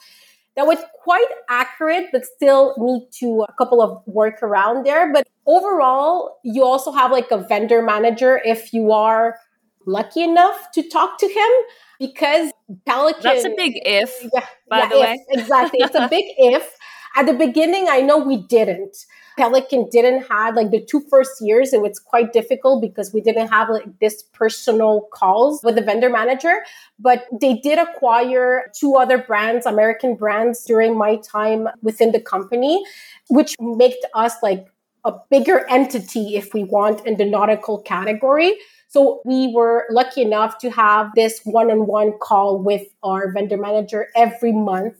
that 0.55 0.67
was 0.67 0.77
quite 1.03 1.27
accurate 1.49 2.09
but 2.11 2.25
still 2.25 2.75
need 2.77 3.07
to 3.19 3.45
a 3.47 3.53
couple 3.53 3.81
of 3.81 4.01
work 4.05 4.41
around 4.43 4.85
there. 4.85 5.11
But 5.11 5.27
overall 5.45 6.39
you 6.43 6.63
also 6.63 6.91
have 6.91 7.11
like 7.11 7.31
a 7.31 7.39
vendor 7.39 7.81
manager 7.81 8.39
if 8.45 8.73
you 8.73 8.91
are 8.91 9.37
lucky 9.85 10.23
enough 10.23 10.71
to 10.73 10.87
talk 10.87 11.17
to 11.17 11.27
him 11.27 11.51
because 11.99 12.51
pelican 12.85 13.21
that's 13.21 13.43
a 13.43 13.53
big 13.57 13.73
if 13.83 14.13
yeah, 14.33 14.45
by 14.69 14.77
yeah, 14.79 14.89
the 14.89 14.95
if, 14.95 15.01
way 15.01 15.25
exactly. 15.29 15.79
It's 15.81 15.95
a 15.95 16.07
big 16.07 16.25
if. 16.37 16.75
At 17.15 17.27
the 17.27 17.33
beginning, 17.33 17.85
I 17.89 18.01
know 18.01 18.17
we 18.17 18.37
didn't. 18.37 18.97
Pelican 19.37 19.89
didn't 19.89 20.23
have 20.29 20.55
like 20.55 20.71
the 20.71 20.83
two 20.83 21.01
first 21.09 21.41
years, 21.41 21.73
it 21.73 21.81
was 21.81 21.99
quite 21.99 22.33
difficult 22.33 22.81
because 22.81 23.13
we 23.13 23.21
didn't 23.21 23.47
have 23.47 23.69
like 23.69 23.99
this 23.99 24.23
personal 24.33 25.07
calls 25.13 25.61
with 25.63 25.75
the 25.75 25.81
vendor 25.81 26.09
manager. 26.09 26.63
But 26.99 27.25
they 27.41 27.55
did 27.55 27.79
acquire 27.79 28.71
two 28.77 28.95
other 28.95 29.17
brands, 29.17 29.65
American 29.65 30.15
brands 30.15 30.63
during 30.63 30.97
my 30.97 31.17
time 31.17 31.67
within 31.81 32.11
the 32.11 32.21
company, 32.21 32.83
which 33.29 33.55
made 33.59 33.95
us 34.13 34.35
like 34.41 34.67
a 35.05 35.13
bigger 35.29 35.67
entity 35.69 36.35
if 36.35 36.53
we 36.53 36.63
want 36.63 37.05
in 37.05 37.17
the 37.17 37.25
nautical 37.25 37.81
category. 37.81 38.57
So 38.87 39.21
we 39.25 39.51
were 39.53 39.87
lucky 39.89 40.21
enough 40.21 40.59
to 40.59 40.69
have 40.69 41.11
this 41.15 41.41
one 41.43 41.71
on 41.71 41.87
one 41.87 42.13
call 42.21 42.59
with 42.59 42.87
our 43.01 43.31
vendor 43.31 43.57
manager 43.57 44.09
every 44.15 44.51
month 44.51 44.95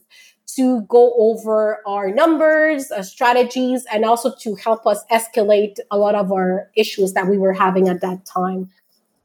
to 0.46 0.82
go 0.82 1.14
over 1.16 1.80
our 1.86 2.12
numbers, 2.12 2.90
uh, 2.90 3.02
strategies, 3.02 3.84
and 3.92 4.04
also 4.04 4.32
to 4.40 4.54
help 4.56 4.86
us 4.86 5.04
escalate 5.10 5.78
a 5.90 5.98
lot 5.98 6.14
of 6.14 6.30
our 6.30 6.70
issues 6.76 7.12
that 7.14 7.26
we 7.26 7.38
were 7.38 7.52
having 7.52 7.88
at 7.88 8.00
that 8.02 8.24
time. 8.24 8.70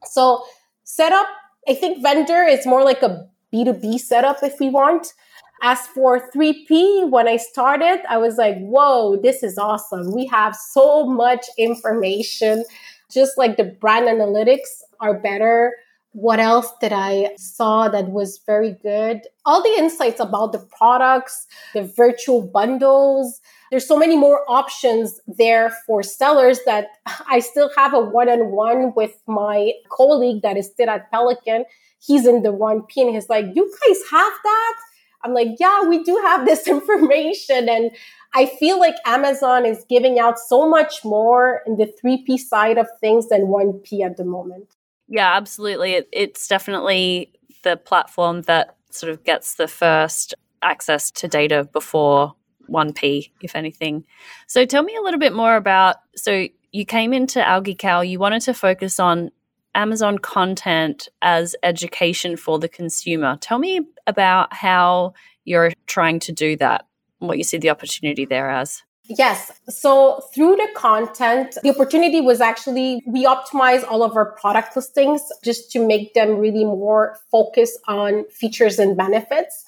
So, 0.05 0.43
setup, 0.83 1.27
I 1.67 1.75
think 1.75 2.01
vendor 2.01 2.43
is 2.43 2.65
more 2.65 2.83
like 2.83 3.03
a 3.03 3.27
B2B 3.53 3.99
setup 3.99 4.43
if 4.43 4.59
we 4.59 4.69
want. 4.69 5.13
As 5.61 5.88
for 5.88 6.31
3P, 6.31 7.09
when 7.09 7.27
I 7.27 7.35
started, 7.35 7.99
I 8.09 8.17
was 8.17 8.38
like, 8.38 8.57
whoa, 8.59 9.17
this 9.17 9.43
is 9.43 9.57
awesome. 9.57 10.13
We 10.13 10.25
have 10.27 10.55
so 10.55 11.05
much 11.05 11.45
information. 11.57 12.63
Just 13.11 13.38
like 13.38 13.57
the 13.57 13.65
brand 13.65 14.07
analytics 14.07 14.83
are 15.01 15.19
better 15.19 15.73
what 16.13 16.39
else 16.39 16.71
did 16.81 16.91
I 16.91 17.31
saw 17.37 17.87
that 17.87 18.09
was 18.09 18.41
very 18.45 18.71
good? 18.81 19.21
All 19.45 19.61
the 19.61 19.75
insights 19.77 20.19
about 20.19 20.53
the 20.53 20.59
products, 20.59 21.45
the 21.73 21.83
virtual 21.83 22.41
bundles. 22.41 23.39
There's 23.69 23.87
so 23.87 23.97
many 23.97 24.17
more 24.17 24.43
options 24.49 25.19
there 25.27 25.71
for 25.85 26.01
sellers 26.01 26.59
that 26.65 26.87
I 27.27 27.39
still 27.39 27.69
have 27.77 27.93
a 27.93 27.99
one-on-one 27.99 28.93
with 28.95 29.21
my 29.27 29.73
colleague 29.89 30.41
that 30.41 30.57
is 30.57 30.67
still 30.67 30.89
at 30.89 31.11
Pelican. 31.11 31.65
He's 31.99 32.25
in 32.25 32.41
the 32.41 32.53
1P 32.53 32.89
and 32.97 33.13
he's 33.13 33.29
like, 33.29 33.45
you 33.53 33.71
guys 33.87 33.97
have 34.09 34.33
that? 34.43 34.75
I'm 35.23 35.33
like, 35.33 35.49
yeah, 35.59 35.83
we 35.83 36.01
do 36.03 36.17
have 36.23 36.45
this 36.45 36.67
information. 36.67 37.69
And 37.69 37.91
I 38.33 38.47
feel 38.47 38.79
like 38.79 38.95
Amazon 39.05 39.65
is 39.65 39.85
giving 39.87 40.17
out 40.17 40.39
so 40.39 40.67
much 40.67 41.05
more 41.05 41.61
in 41.67 41.75
the 41.75 41.93
3P 42.03 42.39
side 42.39 42.79
of 42.79 42.87
things 42.99 43.29
than 43.29 43.47
1P 43.47 44.03
at 44.03 44.17
the 44.17 44.25
moment. 44.25 44.75
Yeah, 45.09 45.35
absolutely. 45.35 45.93
It, 45.93 46.09
it's 46.13 46.47
definitely 46.47 47.33
the 47.63 47.75
platform 47.75 48.43
that 48.43 48.77
sort 48.91 49.11
of 49.11 49.23
gets 49.23 49.55
the 49.55 49.67
first 49.67 50.35
access 50.61 51.11
to 51.11 51.27
data 51.27 51.67
before 51.73 52.35
1P, 52.69 53.31
if 53.41 53.55
anything. 53.55 54.05
So 54.47 54.65
tell 54.65 54.83
me 54.83 54.95
a 54.95 55.01
little 55.01 55.19
bit 55.19 55.33
more 55.33 55.55
about 55.55 55.97
so 56.15 56.47
you 56.71 56.85
came 56.85 57.13
into 57.13 57.45
Algae 57.45 57.75
you 58.05 58.19
wanted 58.19 58.43
to 58.43 58.53
focus 58.53 58.99
on 58.99 59.31
Amazon 59.73 60.19
content 60.19 61.09
as 61.23 61.55
education 61.63 62.37
for 62.37 62.59
the 62.59 62.69
consumer. 62.69 63.37
Tell 63.41 63.57
me 63.57 63.81
about 64.05 64.53
how 64.53 65.13
you're 65.45 65.71
trying 65.87 66.19
to 66.21 66.31
do 66.31 66.55
that, 66.57 66.85
what 67.17 67.37
you 67.39 67.43
see 67.43 67.57
the 67.57 67.71
opportunity 67.71 68.25
there 68.25 68.49
as. 68.49 68.83
Yes. 69.09 69.51
So 69.67 70.21
through 70.35 70.57
the 70.57 70.67
content, 70.75 71.57
the 71.63 71.71
opportunity 71.71 72.21
was 72.21 72.41
actually 72.41 73.01
we 73.07 73.25
optimize 73.25 73.83
all 73.83 74.03
of 74.03 74.15
our 74.15 74.33
product 74.33 74.75
listings 74.75 75.23
just 75.43 75.71
to 75.71 75.85
make 75.85 76.13
them 76.13 76.37
really 76.37 76.63
more 76.63 77.17
focused 77.31 77.79
on 77.87 78.25
features 78.29 78.77
and 78.77 78.95
benefits. 78.95 79.65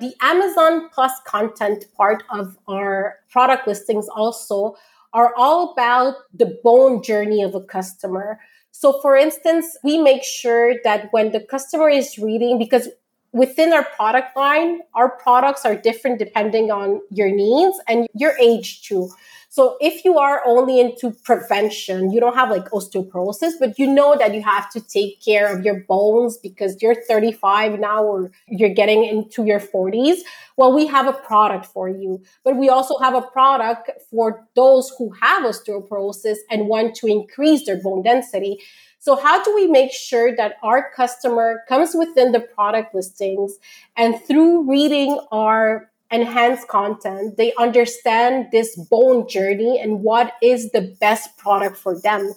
The 0.00 0.14
Amazon 0.22 0.88
Plus 0.90 1.12
content 1.26 1.84
part 1.96 2.22
of 2.30 2.56
our 2.66 3.16
product 3.30 3.68
listings 3.68 4.08
also 4.08 4.76
are 5.12 5.34
all 5.36 5.72
about 5.72 6.14
the 6.32 6.58
bone 6.64 7.02
journey 7.02 7.42
of 7.42 7.54
a 7.54 7.60
customer. 7.60 8.40
So 8.70 9.00
for 9.02 9.16
instance, 9.16 9.76
we 9.84 9.98
make 9.98 10.22
sure 10.22 10.76
that 10.84 11.08
when 11.10 11.32
the 11.32 11.40
customer 11.40 11.90
is 11.90 12.18
reading, 12.18 12.58
because 12.58 12.88
within 13.32 13.72
our 13.72 13.84
product 13.84 14.36
line, 14.36 14.80
our 14.94 15.10
products 15.10 15.64
are 15.64 15.74
different 15.74 16.18
depending 16.18 16.70
on 16.70 17.00
your 17.10 17.30
needs 17.30 17.78
and 17.88 18.06
your 18.14 18.34
age 18.38 18.82
too. 18.82 19.10
So 19.50 19.78
if 19.80 20.04
you 20.04 20.18
are 20.18 20.42
only 20.46 20.78
into 20.78 21.10
prevention, 21.10 22.12
you 22.12 22.20
don't 22.20 22.34
have 22.34 22.50
like 22.50 22.66
osteoporosis, 22.70 23.52
but 23.58 23.78
you 23.78 23.86
know 23.86 24.14
that 24.16 24.34
you 24.34 24.42
have 24.42 24.70
to 24.72 24.80
take 24.80 25.22
care 25.24 25.52
of 25.52 25.64
your 25.64 25.80
bones 25.80 26.36
because 26.36 26.80
you're 26.82 26.94
35 26.94 27.80
now 27.80 28.04
or 28.04 28.30
you're 28.46 28.74
getting 28.74 29.04
into 29.04 29.46
your 29.46 29.58
40s. 29.58 30.18
Well, 30.58 30.74
we 30.74 30.86
have 30.86 31.06
a 31.06 31.14
product 31.14 31.64
for 31.64 31.88
you, 31.88 32.22
but 32.44 32.56
we 32.56 32.68
also 32.68 32.98
have 32.98 33.14
a 33.14 33.22
product 33.22 33.90
for 34.10 34.46
those 34.54 34.92
who 34.98 35.10
have 35.20 35.44
osteoporosis 35.44 36.36
and 36.50 36.68
want 36.68 36.94
to 36.96 37.06
increase 37.06 37.64
their 37.64 37.82
bone 37.82 38.02
density. 38.02 38.60
So, 38.98 39.16
how 39.16 39.42
do 39.42 39.54
we 39.54 39.66
make 39.66 39.92
sure 39.92 40.34
that 40.36 40.56
our 40.62 40.90
customer 40.90 41.62
comes 41.68 41.94
within 41.94 42.32
the 42.32 42.40
product 42.40 42.94
listings 42.94 43.58
and 43.96 44.20
through 44.22 44.68
reading 44.68 45.20
our 45.30 45.90
enhanced 46.10 46.68
content, 46.68 47.36
they 47.36 47.52
understand 47.58 48.48
this 48.50 48.76
bone 48.76 49.28
journey 49.28 49.78
and 49.80 50.02
what 50.02 50.32
is 50.42 50.70
the 50.70 50.96
best 51.00 51.36
product 51.36 51.76
for 51.76 51.98
them? 52.00 52.32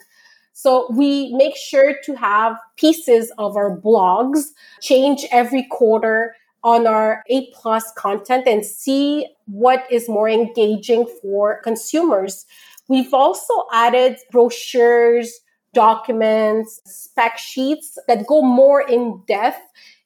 So 0.53 0.91
we 0.91 1.33
make 1.33 1.55
sure 1.55 1.95
to 2.03 2.15
have 2.15 2.57
pieces 2.77 3.31
of 3.37 3.55
our 3.55 3.75
blogs 3.75 4.49
change 4.81 5.25
every 5.31 5.63
quarter 5.63 6.35
on 6.63 6.85
our 6.85 7.23
A 7.29 7.49
plus 7.53 7.91
content 7.93 8.47
and 8.47 8.63
see 8.63 9.27
what 9.45 9.85
is 9.89 10.07
more 10.07 10.29
engaging 10.29 11.07
for 11.21 11.61
consumers. 11.61 12.45
We've 12.87 13.13
also 13.13 13.65
added 13.73 14.17
brochures, 14.29 15.39
documents, 15.73 16.81
spec 16.85 17.37
sheets 17.37 17.97
that 18.07 18.27
go 18.27 18.41
more 18.41 18.81
in 18.81 19.23
depth 19.27 19.61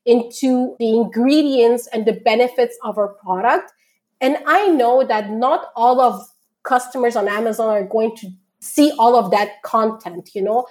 into 0.05 0.75
the 0.79 0.95
ingredients 0.95 1.87
and 1.91 2.05
the 2.05 2.13
benefits 2.13 2.77
of 2.83 2.97
our 2.97 3.09
product. 3.09 3.73
And 4.21 4.37
I 4.45 4.67
know 4.67 5.03
that 5.03 5.31
not 5.31 5.67
all 5.75 5.99
of 5.99 6.27
customers 6.63 7.15
on 7.15 7.27
Amazon 7.27 7.69
are 7.69 7.83
going 7.83 8.15
to 8.17 8.29
see 8.59 8.91
all 8.97 9.15
of 9.15 9.31
that 9.31 9.61
content, 9.63 10.31
you 10.33 10.41
know. 10.41 10.65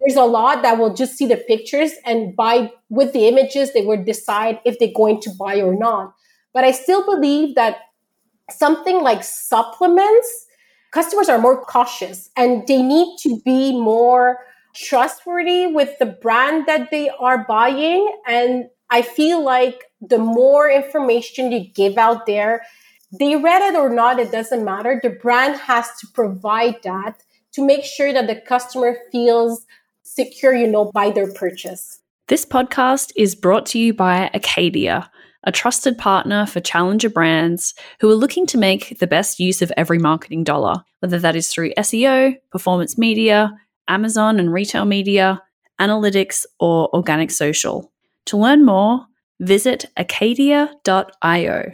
There's 0.00 0.16
a 0.16 0.24
lot 0.24 0.62
that 0.62 0.78
will 0.78 0.94
just 0.94 1.16
see 1.16 1.26
the 1.26 1.36
pictures 1.36 1.92
and 2.04 2.36
buy 2.36 2.72
with 2.90 3.12
the 3.12 3.26
images, 3.26 3.72
they 3.72 3.82
will 3.82 4.02
decide 4.02 4.60
if 4.64 4.78
they're 4.78 4.88
going 4.94 5.20
to 5.22 5.30
buy 5.38 5.60
or 5.60 5.74
not. 5.74 6.14
But 6.52 6.64
I 6.64 6.72
still 6.72 7.04
believe 7.04 7.54
that 7.54 7.78
something 8.50 9.02
like 9.02 9.24
supplements 9.24 10.43
customers 10.94 11.28
are 11.28 11.38
more 11.38 11.60
cautious 11.60 12.30
and 12.36 12.66
they 12.68 12.80
need 12.80 13.18
to 13.18 13.40
be 13.44 13.72
more 13.72 14.38
trustworthy 14.76 15.66
with 15.66 15.98
the 15.98 16.06
brand 16.06 16.66
that 16.66 16.92
they 16.92 17.10
are 17.10 17.44
buying. 17.48 18.16
And 18.28 18.66
I 18.90 19.02
feel 19.02 19.44
like 19.44 19.82
the 20.00 20.18
more 20.18 20.70
information 20.70 21.50
you 21.50 21.66
give 21.74 21.98
out 21.98 22.26
there, 22.26 22.62
they 23.18 23.34
read 23.34 23.62
it 23.62 23.76
or 23.76 23.90
not, 23.90 24.20
it 24.20 24.30
doesn't 24.30 24.64
matter. 24.64 25.00
The 25.02 25.10
brand 25.10 25.56
has 25.56 25.88
to 25.98 26.06
provide 26.14 26.76
that 26.84 27.20
to 27.54 27.66
make 27.66 27.84
sure 27.84 28.12
that 28.12 28.28
the 28.28 28.40
customer 28.40 28.96
feels 29.10 29.66
secure, 30.04 30.54
you 30.54 30.68
know, 30.68 30.92
by 30.94 31.10
their 31.10 31.32
purchase. 31.32 32.00
This 32.28 32.46
podcast 32.46 33.10
is 33.16 33.34
brought 33.34 33.66
to 33.66 33.78
you 33.80 33.92
by 33.92 34.30
Acadia 34.32 35.10
a 35.44 35.52
trusted 35.52 35.96
partner 35.96 36.46
for 36.46 36.60
challenger 36.60 37.08
brands 37.08 37.74
who 38.00 38.10
are 38.10 38.14
looking 38.14 38.46
to 38.46 38.58
make 38.58 38.98
the 38.98 39.06
best 39.06 39.38
use 39.38 39.62
of 39.62 39.72
every 39.76 39.98
marketing 39.98 40.44
dollar, 40.44 40.82
whether 41.00 41.18
that 41.18 41.36
is 41.36 41.52
through 41.52 41.72
SEO, 41.74 42.34
performance 42.50 42.98
media, 42.98 43.52
Amazon 43.88 44.40
and 44.40 44.52
retail 44.52 44.84
media, 44.84 45.40
analytics, 45.80 46.44
or 46.58 46.94
organic 46.94 47.30
social. 47.30 47.92
To 48.26 48.36
learn 48.36 48.64
more, 48.64 49.06
visit 49.40 49.84
acadia.io. 49.96 51.72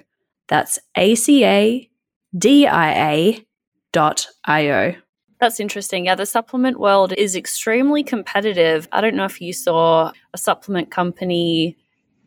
That's 0.48 0.78
A 0.96 1.14
C 1.14 1.44
A 1.44 1.90
D 2.36 2.66
I 2.66 3.12
A 3.12 3.46
dot 3.92 4.26
I-O. 4.44 4.94
That's 5.40 5.58
interesting. 5.58 6.04
Yeah, 6.04 6.16
the 6.16 6.26
supplement 6.26 6.78
world 6.78 7.12
is 7.16 7.34
extremely 7.34 8.02
competitive. 8.02 8.88
I 8.92 9.00
don't 9.00 9.16
know 9.16 9.24
if 9.24 9.40
you 9.40 9.52
saw 9.52 10.12
a 10.34 10.38
supplement 10.38 10.90
company 10.90 11.78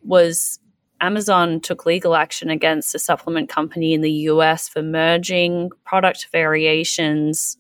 was 0.04 0.60
Amazon 1.04 1.60
took 1.60 1.86
legal 1.86 2.16
action 2.16 2.50
against 2.50 2.96
a 2.96 3.00
supplement 3.00 3.50
company 3.50 3.94
in 3.94 4.00
the 4.00 4.12
US 4.32 4.70
for 4.70 4.82
merging 4.82 5.70
product 5.84 6.30
variations 6.32 7.58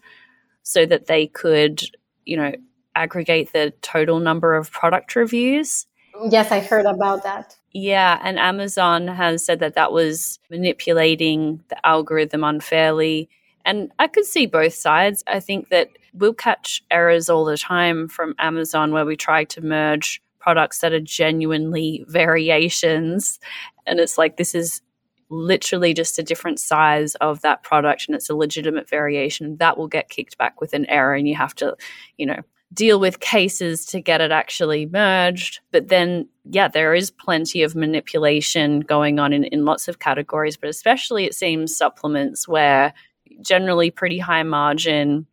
so 0.63 0.85
that 0.85 1.07
they 1.07 1.27
could, 1.27 1.83
you 2.23 2.37
know, 2.37 2.53
aggregate 2.95 3.51
the 3.51 3.73
total 3.81 4.19
number 4.19 4.55
of 4.55 4.71
product 4.71 5.17
reviews. 5.17 5.87
Yes, 6.29 6.53
I 6.53 6.61
heard 6.61 6.85
about 6.85 7.23
that. 7.23 7.57
Yeah, 7.73 8.17
and 8.23 8.39
Amazon 8.39 9.09
has 9.09 9.43
said 9.43 9.59
that 9.59 9.75
that 9.75 9.91
was 9.91 10.39
manipulating 10.49 11.61
the 11.67 11.85
algorithm 11.85 12.45
unfairly. 12.45 13.27
And 13.65 13.91
I 13.99 14.07
could 14.07 14.25
see 14.25 14.45
both 14.45 14.73
sides. 14.73 15.21
I 15.27 15.41
think 15.41 15.67
that 15.67 15.89
we'll 16.13 16.33
catch 16.33 16.81
errors 16.89 17.29
all 17.29 17.43
the 17.43 17.57
time 17.57 18.07
from 18.07 18.35
Amazon 18.39 18.93
where 18.93 19.05
we 19.05 19.17
try 19.17 19.43
to 19.43 19.59
merge 19.61 20.21
products 20.43 20.79
that 20.79 20.91
are 20.91 20.99
genuinely 20.99 22.03
variations. 22.09 23.39
And 23.87 23.99
it's 24.01 24.17
like, 24.17 24.35
this 24.35 24.53
is 24.53 24.81
literally 25.29 25.93
just 25.93 26.19
a 26.19 26.23
different 26.23 26.59
size 26.59 27.15
of 27.15 27.41
that 27.41 27.63
product 27.63 28.05
and 28.07 28.15
it's 28.15 28.29
a 28.29 28.35
legitimate 28.35 28.89
variation, 28.89 29.55
that 29.57 29.77
will 29.77 29.87
get 29.87 30.09
kicked 30.09 30.37
back 30.37 30.59
with 30.59 30.73
an 30.73 30.85
error 30.87 31.15
and 31.15 31.29
you 31.29 31.35
have 31.35 31.55
to, 31.55 31.77
you 32.17 32.25
know, 32.25 32.41
deal 32.73 32.99
with 32.99 33.21
cases 33.21 33.85
to 33.85 34.01
get 34.01 34.19
it 34.19 34.31
actually 34.31 34.85
merged. 34.85 35.61
But 35.71 35.87
then, 35.87 36.27
yeah, 36.43 36.67
there 36.67 36.93
is 36.93 37.09
plenty 37.09 37.63
of 37.63 37.73
manipulation 37.73 38.81
going 38.81 39.19
on 39.19 39.31
in, 39.31 39.45
in 39.45 39.63
lots 39.63 39.87
of 39.87 39.99
categories, 39.99 40.57
but 40.57 40.69
especially 40.69 41.23
it 41.23 41.35
seems 41.35 41.75
supplements 41.75 42.49
where 42.49 42.93
generally 43.41 43.91
pretty 43.91 44.19
high 44.19 44.43
margin, 44.43 45.25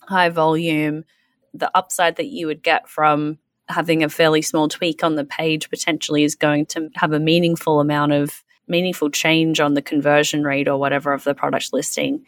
high 0.00 0.28
volume, 0.28 1.04
the 1.52 1.70
upside 1.74 2.16
that 2.16 2.26
you 2.26 2.46
would 2.46 2.62
get 2.62 2.88
from 2.88 3.38
having 3.68 4.02
a 4.02 4.08
fairly 4.08 4.42
small 4.42 4.68
tweak 4.68 5.02
on 5.02 5.16
the 5.16 5.24
page 5.24 5.70
potentially 5.70 6.24
is 6.24 6.34
going 6.34 6.66
to 6.66 6.88
have 6.94 7.12
a 7.12 7.20
meaningful 7.20 7.80
amount 7.80 8.12
of 8.12 8.44
meaningful 8.68 9.10
change 9.10 9.60
on 9.60 9.74
the 9.74 9.82
conversion 9.82 10.44
rate 10.44 10.68
or 10.68 10.78
whatever 10.78 11.12
of 11.12 11.24
the 11.24 11.34
product 11.34 11.72
listing. 11.72 12.24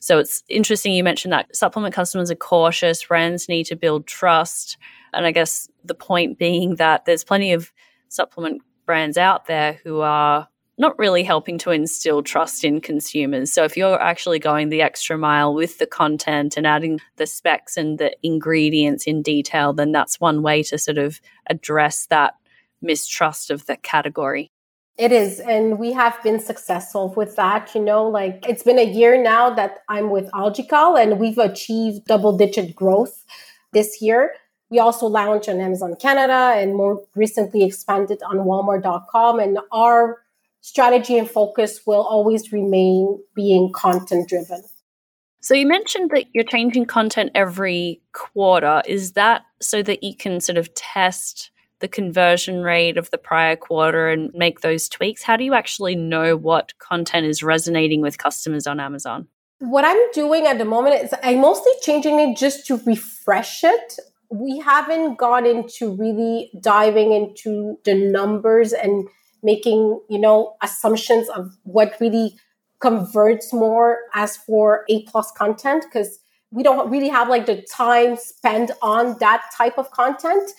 So 0.00 0.18
it's 0.18 0.42
interesting 0.48 0.92
you 0.92 1.04
mentioned 1.04 1.32
that 1.32 1.54
supplement 1.54 1.94
customers 1.94 2.30
are 2.30 2.36
cautious, 2.36 3.04
brands 3.04 3.48
need 3.48 3.64
to 3.64 3.76
build 3.76 4.06
trust. 4.06 4.76
And 5.12 5.26
I 5.26 5.32
guess 5.32 5.68
the 5.84 5.94
point 5.94 6.38
being 6.38 6.76
that 6.76 7.04
there's 7.06 7.24
plenty 7.24 7.52
of 7.52 7.72
supplement 8.08 8.62
brands 8.84 9.18
out 9.18 9.46
there 9.46 9.80
who 9.82 10.00
are 10.00 10.48
not 10.78 10.98
really 10.98 11.22
helping 11.22 11.58
to 11.58 11.70
instill 11.70 12.22
trust 12.22 12.64
in 12.64 12.80
consumers. 12.80 13.52
So 13.52 13.64
if 13.64 13.76
you're 13.76 14.00
actually 14.00 14.38
going 14.38 14.68
the 14.68 14.82
extra 14.82 15.16
mile 15.16 15.54
with 15.54 15.78
the 15.78 15.86
content 15.86 16.56
and 16.56 16.66
adding 16.66 17.00
the 17.16 17.26
specs 17.26 17.76
and 17.76 17.98
the 17.98 18.14
ingredients 18.22 19.06
in 19.06 19.22
detail, 19.22 19.72
then 19.72 19.92
that's 19.92 20.20
one 20.20 20.42
way 20.42 20.62
to 20.64 20.78
sort 20.78 20.98
of 20.98 21.20
address 21.48 22.06
that 22.06 22.34
mistrust 22.82 23.50
of 23.50 23.66
the 23.66 23.76
category. 23.76 24.50
It 24.98 25.12
is. 25.12 25.40
And 25.40 25.78
we 25.78 25.92
have 25.92 26.22
been 26.22 26.40
successful 26.40 27.12
with 27.16 27.36
that. 27.36 27.74
You 27.74 27.82
know, 27.82 28.08
like 28.08 28.44
it's 28.48 28.62
been 28.62 28.78
a 28.78 28.90
year 28.90 29.22
now 29.22 29.50
that 29.50 29.78
I'm 29.88 30.10
with 30.10 30.30
AlgaeCal 30.32 31.00
and 31.00 31.18
we've 31.18 31.38
achieved 31.38 32.06
double 32.06 32.36
digit 32.36 32.74
growth 32.74 33.24
this 33.72 34.00
year. 34.00 34.32
We 34.70 34.78
also 34.78 35.06
launched 35.06 35.48
on 35.48 35.60
Amazon 35.60 35.94
Canada 36.00 36.54
and 36.56 36.74
more 36.74 37.02
recently 37.14 37.62
expanded 37.64 38.22
on 38.22 38.38
Walmart.com. 38.38 39.38
And 39.38 39.58
our 39.70 40.22
strategy 40.66 41.16
and 41.16 41.30
focus 41.30 41.82
will 41.86 42.02
always 42.02 42.50
remain 42.50 43.16
being 43.36 43.70
content 43.72 44.28
driven. 44.28 44.64
So 45.40 45.54
you 45.54 45.64
mentioned 45.64 46.10
that 46.10 46.24
you're 46.34 46.42
changing 46.42 46.86
content 46.86 47.30
every 47.36 48.00
quarter. 48.12 48.82
Is 48.84 49.12
that 49.12 49.42
so 49.62 49.80
that 49.84 50.02
you 50.02 50.16
can 50.16 50.40
sort 50.40 50.58
of 50.58 50.74
test 50.74 51.52
the 51.78 51.86
conversion 51.86 52.62
rate 52.62 52.96
of 52.96 53.08
the 53.12 53.18
prior 53.18 53.54
quarter 53.54 54.08
and 54.08 54.32
make 54.34 54.62
those 54.62 54.88
tweaks? 54.88 55.22
How 55.22 55.36
do 55.36 55.44
you 55.44 55.54
actually 55.54 55.94
know 55.94 56.36
what 56.36 56.76
content 56.80 57.26
is 57.26 57.44
resonating 57.44 58.00
with 58.00 58.18
customers 58.18 58.66
on 58.66 58.80
Amazon? 58.80 59.28
What 59.60 59.84
I'm 59.84 60.10
doing 60.12 60.46
at 60.46 60.58
the 60.58 60.64
moment 60.64 61.00
is 61.00 61.14
I'm 61.22 61.42
mostly 61.42 61.72
changing 61.80 62.18
it 62.18 62.36
just 62.36 62.66
to 62.66 62.78
refresh 62.84 63.62
it. 63.62 64.00
We 64.32 64.58
haven't 64.58 65.16
gone 65.16 65.46
into 65.46 65.94
really 65.94 66.50
diving 66.60 67.12
into 67.12 67.78
the 67.84 67.94
numbers 67.94 68.72
and 68.72 69.08
making, 69.46 70.00
you 70.10 70.18
know, 70.18 70.56
assumptions 70.60 71.28
of 71.30 71.56
what 71.62 71.94
really 72.00 72.36
converts 72.80 73.52
more 73.54 73.98
as 74.12 74.36
for 74.36 74.84
A 74.90 75.04
plus 75.04 75.30
content 75.32 75.84
because 75.84 76.18
we 76.50 76.62
don't 76.62 76.90
really 76.90 77.08
have 77.08 77.28
like 77.28 77.46
the 77.46 77.62
time 77.62 78.16
spent 78.16 78.70
on 78.82 79.16
that 79.20 79.42
type 79.56 79.78
of 79.78 79.90
content. 79.92 80.50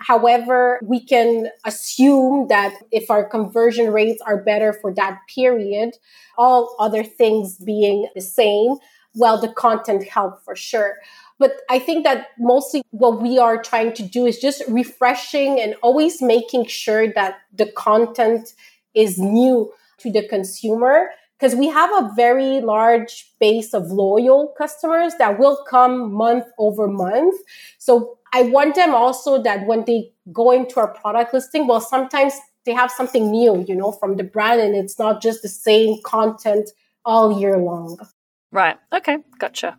However, 0.00 0.80
we 0.82 1.04
can 1.04 1.50
assume 1.64 2.48
that 2.48 2.74
if 2.90 3.10
our 3.10 3.24
conversion 3.24 3.92
rates 3.92 4.20
are 4.26 4.42
better 4.42 4.72
for 4.72 4.92
that 4.94 5.20
period, 5.32 5.90
all 6.36 6.74
other 6.80 7.04
things 7.04 7.58
being 7.58 8.08
the 8.14 8.20
same, 8.20 8.76
well, 9.14 9.40
the 9.40 9.52
content 9.52 10.04
help 10.08 10.42
for 10.44 10.56
sure. 10.56 10.96
But 11.42 11.62
I 11.68 11.80
think 11.80 12.04
that 12.04 12.28
mostly 12.38 12.84
what 12.90 13.20
we 13.20 13.36
are 13.36 13.60
trying 13.60 13.94
to 13.94 14.04
do 14.04 14.26
is 14.26 14.38
just 14.38 14.62
refreshing 14.68 15.60
and 15.60 15.74
always 15.82 16.22
making 16.22 16.66
sure 16.66 17.12
that 17.14 17.40
the 17.52 17.66
content 17.66 18.54
is 18.94 19.18
new 19.18 19.72
to 19.98 20.12
the 20.12 20.22
consumer 20.28 21.08
because 21.36 21.56
we 21.56 21.66
have 21.66 21.90
a 21.90 22.12
very 22.14 22.60
large 22.60 23.32
base 23.40 23.74
of 23.74 23.90
loyal 23.90 24.54
customers 24.56 25.14
that 25.18 25.40
will 25.40 25.58
come 25.68 26.12
month 26.12 26.44
over 26.60 26.86
month. 26.86 27.34
So 27.78 28.18
I 28.32 28.42
want 28.42 28.76
them 28.76 28.94
also 28.94 29.42
that 29.42 29.66
when 29.66 29.84
they 29.84 30.12
go 30.32 30.52
into 30.52 30.78
our 30.78 30.94
product 30.94 31.34
listing, 31.34 31.66
well, 31.66 31.80
sometimes 31.80 32.34
they 32.66 32.72
have 32.72 32.92
something 32.92 33.32
new, 33.32 33.64
you 33.66 33.74
know, 33.74 33.90
from 33.90 34.16
the 34.16 34.22
brand 34.22 34.60
and 34.60 34.76
it's 34.76 34.96
not 34.96 35.20
just 35.20 35.42
the 35.42 35.48
same 35.48 36.00
content 36.04 36.70
all 37.04 37.40
year 37.40 37.58
long. 37.58 37.98
Right. 38.52 38.76
Okay. 38.92 39.18
Gotcha. 39.40 39.76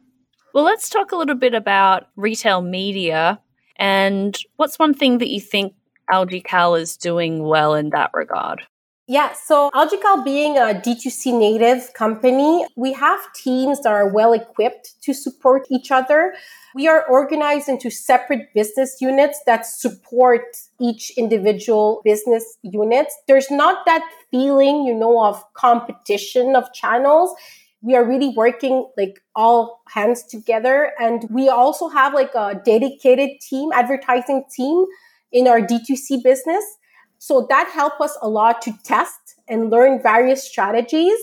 Well, 0.54 0.64
let's 0.64 0.88
talk 0.88 1.12
a 1.12 1.16
little 1.16 1.36
bit 1.36 1.56
about 1.56 2.08
retail 2.16 2.62
media. 2.62 3.40
And 3.78 4.38
what's 4.58 4.78
one 4.78 4.94
thing 4.94 5.18
that 5.18 5.30
you 5.30 5.42
think 5.42 5.74
AlgaeCal 6.12 6.80
is 6.80 6.96
doing 6.96 7.44
well 7.44 7.74
in 7.74 7.90
that 7.90 8.12
regard? 8.14 8.62
Yeah, 9.08 9.34
so 9.34 9.70
AlgaeCal 9.72 10.24
being 10.24 10.58
a 10.58 10.76
D2C 10.76 11.38
native 11.38 11.94
company, 11.94 12.66
we 12.78 12.94
have 12.94 13.20
teams 13.34 13.82
that 13.82 13.92
are 13.92 14.08
well 14.08 14.32
equipped 14.32 15.02
to 15.02 15.14
support 15.14 15.68
each 15.70 15.92
other. 15.92 16.36
We 16.74 16.88
are 16.88 17.06
organized 17.08 17.68
into 17.68 17.90
separate 17.90 18.54
business 18.54 18.98
units 19.02 19.42
that 19.46 19.66
support 19.66 20.44
each 20.80 21.12
individual 21.18 22.02
business 22.06 22.58
unit. 22.62 23.08
There's 23.28 23.52
not 23.52 23.86
that 23.88 24.08
feeling, 24.32 24.86
you 24.86 24.94
know, 24.94 25.26
of 25.26 25.44
competition 25.54 26.56
of 26.56 26.72
channels 26.74 27.36
we 27.84 27.96
are 27.96 28.06
really 28.06 28.30
working 28.30 28.90
like 28.98 29.22
all 29.36 29.82
hands 29.90 30.24
together. 30.24 30.94
And 31.00 31.28
we 31.30 31.50
also 31.50 31.90
have 31.90 32.14
like 32.14 32.34
a 32.34 32.60
dedicated 32.66 33.42
team 33.42 33.72
advertising 33.74 34.46
team 34.56 34.86
in 35.32 35.48
our 35.48 35.60
d2c 35.60 36.24
business. 36.24 36.64
So 37.20 37.46
that 37.50 37.70
helped 37.74 38.00
us 38.02 38.18
a 38.22 38.30
lot 38.30 38.62
to 38.64 38.74
test 38.84 39.36
and 39.50 39.70
learn 39.70 40.02
various 40.02 40.44
strategies. 40.44 41.18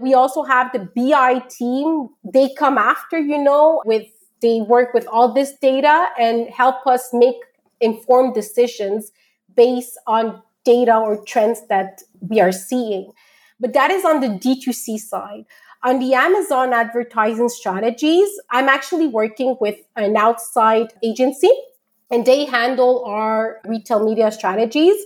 We 0.00 0.14
also 0.14 0.44
have 0.44 0.72
the 0.72 0.88
bi 0.96 1.40
team. 1.50 2.08
They 2.24 2.54
come 2.54 2.78
after 2.78 3.18
you 3.18 3.42
know 3.42 3.82
with 3.84 4.06
they 4.40 4.60
work 4.60 4.94
with 4.94 5.06
all 5.08 5.34
this 5.34 5.52
data 5.60 6.08
and 6.18 6.48
help 6.48 6.86
us 6.86 7.10
make 7.12 7.36
informed 7.80 8.34
decisions 8.34 9.12
based 9.54 9.98
on 10.06 10.42
data 10.64 10.96
or 10.96 11.22
trends 11.24 11.66
that 11.68 12.02
we 12.20 12.40
are 12.40 12.52
seeing. 12.52 13.12
But 13.60 13.72
that 13.72 13.90
is 13.90 14.04
on 14.04 14.20
the 14.20 14.28
d2c 14.28 14.98
side 14.98 15.44
on 15.82 16.00
the 16.00 16.14
Amazon 16.14 16.72
advertising 16.72 17.48
strategies, 17.48 18.28
I'm 18.50 18.68
actually 18.68 19.06
working 19.06 19.56
with 19.60 19.76
an 19.96 20.16
outside 20.16 20.92
agency 21.02 21.50
and 22.10 22.26
they 22.26 22.46
handle 22.46 23.04
our 23.04 23.60
retail 23.66 24.04
media 24.04 24.32
strategies. 24.32 24.96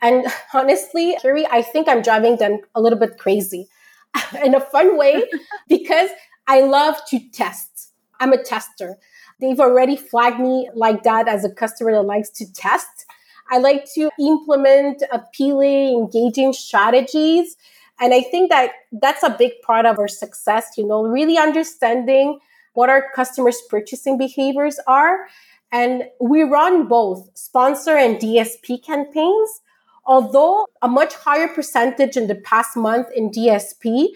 And 0.00 0.26
honestly, 0.54 1.16
Kiri, 1.20 1.46
I 1.46 1.62
think 1.62 1.88
I'm 1.88 2.02
driving 2.02 2.36
them 2.36 2.60
a 2.74 2.80
little 2.80 2.98
bit 2.98 3.18
crazy 3.18 3.68
in 4.44 4.54
a 4.54 4.60
fun 4.60 4.96
way 4.96 5.24
because 5.68 6.10
I 6.46 6.60
love 6.60 6.96
to 7.08 7.18
test. 7.30 7.92
I'm 8.20 8.32
a 8.32 8.42
tester. 8.42 8.96
They've 9.40 9.58
already 9.58 9.96
flagged 9.96 10.38
me 10.38 10.70
like 10.74 11.02
that 11.02 11.26
as 11.26 11.44
a 11.44 11.50
customer 11.50 11.92
that 11.92 12.02
likes 12.02 12.30
to 12.30 12.52
test. 12.52 13.06
I 13.50 13.58
like 13.58 13.86
to 13.94 14.10
implement 14.18 15.02
appealing, 15.12 15.98
engaging 15.98 16.52
strategies 16.52 17.56
and 18.00 18.12
I 18.12 18.22
think 18.22 18.50
that 18.50 18.72
that's 18.92 19.22
a 19.22 19.30
big 19.30 19.52
part 19.62 19.86
of 19.86 19.98
our 19.98 20.08
success, 20.08 20.72
you 20.76 20.86
know, 20.86 21.02
really 21.02 21.38
understanding 21.38 22.40
what 22.74 22.90
our 22.90 23.04
customers' 23.14 23.62
purchasing 23.70 24.18
behaviors 24.18 24.78
are. 24.86 25.26
And 25.70 26.04
we 26.20 26.42
run 26.42 26.86
both 26.88 27.30
sponsor 27.34 27.96
and 27.96 28.16
DSP 28.16 28.84
campaigns, 28.84 29.60
although 30.04 30.66
a 30.82 30.88
much 30.88 31.14
higher 31.14 31.48
percentage 31.48 32.16
in 32.16 32.26
the 32.26 32.34
past 32.34 32.76
month 32.76 33.08
in 33.14 33.30
DSP, 33.30 34.08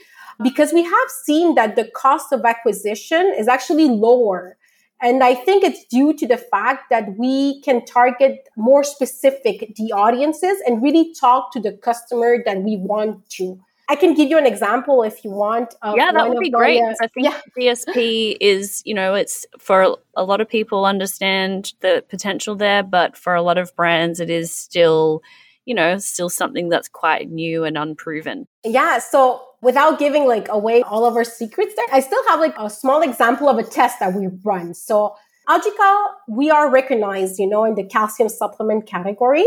because 0.42 0.72
we 0.72 0.84
have 0.84 1.08
seen 1.24 1.54
that 1.54 1.76
the 1.76 1.88
cost 1.94 2.32
of 2.32 2.44
acquisition 2.44 3.34
is 3.36 3.48
actually 3.48 3.88
lower. 3.88 4.56
And 5.00 5.22
I 5.22 5.34
think 5.34 5.62
it's 5.62 5.84
due 5.84 6.12
to 6.14 6.26
the 6.26 6.36
fact 6.36 6.90
that 6.90 7.16
we 7.16 7.60
can 7.62 7.84
target 7.84 8.48
more 8.56 8.82
specific 8.82 9.74
the 9.76 9.92
audiences 9.92 10.60
and 10.66 10.82
really 10.82 11.14
talk 11.14 11.52
to 11.52 11.60
the 11.60 11.72
customer 11.72 12.42
that 12.44 12.62
we 12.62 12.76
want 12.76 13.28
to. 13.30 13.60
I 13.90 13.96
can 13.96 14.14
give 14.14 14.28
you 14.28 14.36
an 14.36 14.44
example 14.44 15.02
if 15.02 15.24
you 15.24 15.30
want. 15.30 15.74
yeah, 15.82 16.12
that 16.12 16.28
would 16.28 16.38
be 16.38 16.50
great. 16.50 16.82
Uh, 16.82 16.94
I 17.00 17.06
think 17.06 17.28
yeah. 17.28 17.40
DSP 17.58 18.36
is, 18.38 18.82
you 18.84 18.92
know, 18.92 19.14
it's 19.14 19.46
for 19.58 19.96
a 20.14 20.24
lot 20.24 20.42
of 20.42 20.48
people 20.48 20.84
understand 20.84 21.72
the 21.80 22.04
potential 22.10 22.54
there, 22.54 22.82
but 22.82 23.16
for 23.16 23.34
a 23.34 23.40
lot 23.40 23.56
of 23.56 23.74
brands, 23.76 24.20
it 24.20 24.28
is 24.28 24.52
still, 24.52 25.22
you 25.64 25.74
know, 25.74 25.96
still 25.96 26.28
something 26.28 26.68
that's 26.68 26.88
quite 26.88 27.30
new 27.30 27.64
and 27.64 27.78
unproven. 27.78 28.46
Yeah. 28.62 28.98
So 28.98 29.42
without 29.62 29.98
giving 29.98 30.26
like 30.26 30.48
away 30.48 30.82
all 30.82 31.06
of 31.06 31.16
our 31.16 31.24
secrets 31.24 31.74
there, 31.74 31.86
I 31.90 32.00
still 32.00 32.22
have 32.28 32.40
like 32.40 32.54
a 32.58 32.68
small 32.68 33.00
example 33.00 33.48
of 33.48 33.56
a 33.56 33.62
test 33.62 34.00
that 34.00 34.12
we 34.12 34.28
run. 34.44 34.74
So 34.74 35.16
AlgaeCal, 35.48 36.06
we 36.28 36.50
are 36.50 36.70
recognized, 36.70 37.38
you 37.38 37.48
know, 37.48 37.64
in 37.64 37.74
the 37.74 37.84
calcium 37.84 38.28
supplement 38.28 38.86
category, 38.86 39.46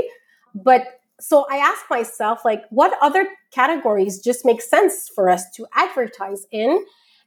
but 0.56 1.01
So 1.21 1.45
I 1.49 1.57
asked 1.57 1.86
myself, 1.89 2.43
like, 2.43 2.63
what 2.71 2.97
other 3.01 3.27
categories 3.51 4.19
just 4.19 4.43
make 4.43 4.62
sense 4.62 5.07
for 5.13 5.29
us 5.29 5.43
to 5.55 5.67
advertise 5.75 6.45
in? 6.51 6.84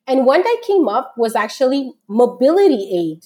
And 0.06 0.26
one 0.26 0.42
that 0.42 0.62
came 0.66 0.88
up 0.88 1.14
was 1.16 1.34
actually 1.36 1.92
mobility 2.08 2.90
aid. 2.92 3.24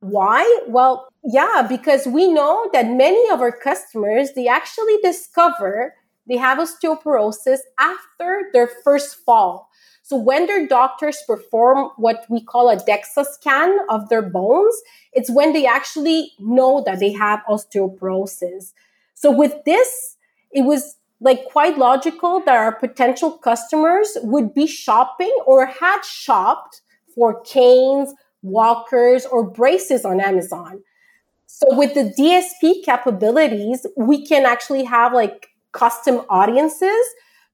Why? 0.00 0.44
Well, 0.68 1.08
yeah, 1.24 1.66
because 1.68 2.06
we 2.06 2.32
know 2.32 2.68
that 2.72 2.86
many 2.86 3.30
of 3.30 3.40
our 3.40 3.52
customers, 3.52 4.32
they 4.34 4.46
actually 4.46 4.98
discover 5.02 5.94
they 6.28 6.36
have 6.36 6.58
osteoporosis 6.58 7.58
after 7.78 8.50
their 8.52 8.68
first 8.84 9.16
fall. 9.24 9.68
So 10.02 10.16
when 10.16 10.46
their 10.46 10.66
doctors 10.66 11.22
perform 11.26 11.90
what 11.96 12.24
we 12.28 12.42
call 12.42 12.68
a 12.68 12.76
DEXA 12.76 13.24
scan 13.26 13.78
of 13.88 14.08
their 14.08 14.22
bones, 14.22 14.74
it's 15.12 15.30
when 15.30 15.52
they 15.52 15.66
actually 15.66 16.32
know 16.38 16.82
that 16.84 17.00
they 17.00 17.12
have 17.12 17.40
osteoporosis. 17.48 18.72
So 19.20 19.30
with 19.30 19.52
this, 19.66 20.16
it 20.50 20.62
was 20.62 20.96
like 21.20 21.44
quite 21.44 21.76
logical 21.76 22.40
that 22.46 22.56
our 22.56 22.74
potential 22.74 23.36
customers 23.36 24.16
would 24.22 24.54
be 24.54 24.66
shopping 24.66 25.34
or 25.44 25.66
had 25.66 26.02
shopped 26.02 26.80
for 27.14 27.42
canes, 27.42 28.14
walkers, 28.40 29.26
or 29.26 29.44
braces 29.44 30.06
on 30.06 30.20
Amazon. 30.20 30.80
So 31.46 31.66
with 31.76 31.92
the 31.92 32.14
DSP 32.18 32.82
capabilities, 32.82 33.84
we 33.94 34.24
can 34.24 34.46
actually 34.46 34.84
have 34.84 35.12
like 35.12 35.48
custom 35.72 36.22
audiences 36.30 37.04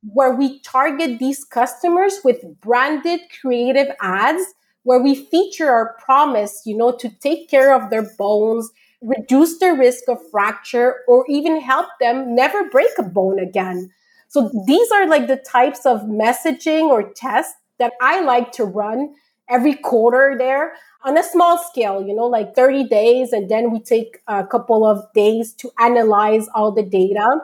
where 0.02 0.36
we 0.36 0.60
target 0.60 1.18
these 1.18 1.42
customers 1.42 2.20
with 2.22 2.44
branded 2.60 3.22
creative 3.40 3.88
ads 4.00 4.54
where 4.84 5.02
we 5.02 5.16
feature 5.16 5.68
our 5.68 5.96
promise, 6.04 6.62
you 6.64 6.76
know, 6.76 6.92
to 6.92 7.08
take 7.18 7.50
care 7.50 7.74
of 7.74 7.90
their 7.90 8.08
bones, 8.16 8.70
reduce 9.02 9.58
their 9.58 9.74
risk 9.74 10.04
of 10.08 10.18
fracture, 10.30 10.96
or 11.06 11.24
even 11.28 11.60
help 11.60 11.86
them 12.00 12.34
never 12.34 12.68
break 12.70 12.90
a 12.98 13.02
bone 13.02 13.38
again. 13.38 13.90
So 14.28 14.50
these 14.66 14.90
are 14.90 15.06
like 15.08 15.28
the 15.28 15.36
types 15.36 15.86
of 15.86 16.02
messaging 16.02 16.88
or 16.88 17.12
tests 17.12 17.54
that 17.78 17.92
I 18.00 18.20
like 18.20 18.52
to 18.52 18.64
run 18.64 19.14
every 19.48 19.74
quarter 19.74 20.34
there 20.36 20.74
on 21.04 21.16
a 21.16 21.22
small 21.22 21.58
scale, 21.58 22.04
you 22.04 22.14
know, 22.14 22.26
like 22.26 22.54
30 22.54 22.88
days. 22.88 23.32
And 23.32 23.48
then 23.48 23.70
we 23.70 23.80
take 23.80 24.18
a 24.26 24.44
couple 24.44 24.84
of 24.84 25.04
days 25.14 25.54
to 25.54 25.70
analyze 25.78 26.48
all 26.54 26.72
the 26.72 26.82
data, 26.82 27.40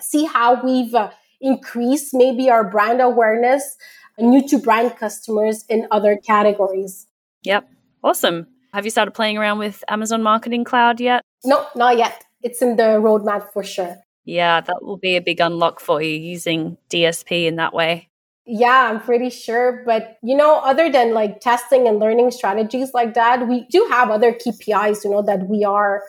see 0.00 0.26
how 0.26 0.62
we've 0.62 0.94
uh, 0.94 1.10
increased 1.40 2.12
maybe 2.12 2.50
our 2.50 2.68
brand 2.68 3.00
awareness, 3.00 3.76
new 4.18 4.46
to 4.48 4.58
brand 4.58 4.96
customers 4.96 5.64
in 5.68 5.86
other 5.90 6.16
categories. 6.16 7.06
Yep. 7.42 7.68
Awesome. 8.04 8.46
Have 8.72 8.84
you 8.84 8.90
started 8.90 9.12
playing 9.12 9.36
around 9.36 9.58
with 9.58 9.82
Amazon 9.88 10.22
Marketing 10.22 10.64
Cloud 10.64 11.00
yet? 11.00 11.24
No, 11.44 11.66
not 11.74 11.98
yet. 11.98 12.24
It's 12.42 12.62
in 12.62 12.76
the 12.76 13.00
roadmap 13.00 13.52
for 13.52 13.64
sure. 13.64 13.96
Yeah, 14.24 14.60
that 14.60 14.78
will 14.82 14.96
be 14.96 15.16
a 15.16 15.20
big 15.20 15.40
unlock 15.40 15.80
for 15.80 16.00
you 16.00 16.16
using 16.16 16.76
DSP 16.88 17.46
in 17.46 17.56
that 17.56 17.74
way. 17.74 18.10
Yeah, 18.46 18.90
I'm 18.90 19.00
pretty 19.00 19.30
sure. 19.30 19.82
But, 19.84 20.18
you 20.22 20.36
know, 20.36 20.60
other 20.60 20.90
than 20.90 21.14
like 21.14 21.40
testing 21.40 21.88
and 21.88 21.98
learning 21.98 22.30
strategies 22.30 22.94
like 22.94 23.14
that, 23.14 23.48
we 23.48 23.66
do 23.70 23.86
have 23.90 24.10
other 24.10 24.32
KPIs, 24.32 25.04
you 25.04 25.10
know, 25.10 25.22
that 25.22 25.48
we 25.48 25.64
are 25.64 26.02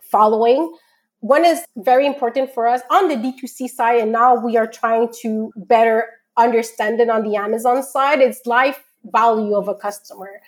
following. 0.00 0.74
One 1.20 1.44
is 1.44 1.64
very 1.76 2.06
important 2.06 2.54
for 2.54 2.66
us 2.66 2.80
on 2.90 3.08
the 3.08 3.16
D2C 3.16 3.68
side. 3.68 4.00
And 4.00 4.12
now 4.12 4.34
we 4.34 4.56
are 4.56 4.66
trying 4.66 5.12
to 5.22 5.52
better 5.56 6.08
understand 6.36 7.00
it 7.00 7.10
on 7.10 7.22
the 7.22 7.36
Amazon 7.36 7.82
side. 7.82 8.20
It's 8.20 8.46
life 8.46 8.82
value 9.04 9.54
of 9.54 9.68
a 9.68 9.74
customer 9.74 10.40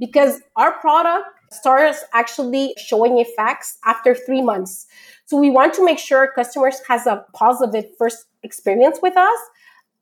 because 0.00 0.40
our 0.56 0.72
product 0.80 1.26
starts 1.52 2.02
actually 2.14 2.74
showing 2.78 3.18
effects 3.18 3.78
after 3.84 4.14
three 4.14 4.40
months. 4.40 4.86
So 5.26 5.36
we 5.36 5.50
want 5.50 5.74
to 5.74 5.84
make 5.84 5.98
sure 5.98 6.32
customers 6.34 6.80
has 6.88 7.06
a 7.06 7.24
positive 7.34 7.84
first 7.98 8.24
experience 8.42 8.98
with 9.02 9.16
us, 9.16 9.38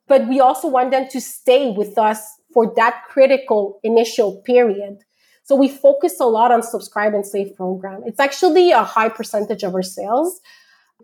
but 0.07 0.29
we 0.29 0.41
also 0.41 0.69
want 0.69 0.93
them 0.93 1.09
to 1.11 1.21
stay 1.21 1.71
with 1.71 1.99
us 1.99 2.23
for 2.55 2.73
that 2.77 3.03
critical 3.09 3.81
initial 3.83 4.41
period. 4.47 4.99
So 5.45 5.57
we 5.57 5.69
focus 5.69 6.21
a 6.21 6.27
lot 6.27 6.53
on 6.53 6.63
subscribe 6.63 7.15
and 7.15 7.27
save 7.27 7.57
program. 7.57 8.03
It's 8.07 8.21
actually 8.21 8.71
a 8.71 8.85
high 8.85 9.09
percentage 9.09 9.63
of 9.63 9.75
our 9.75 9.83
sales. 9.83 10.41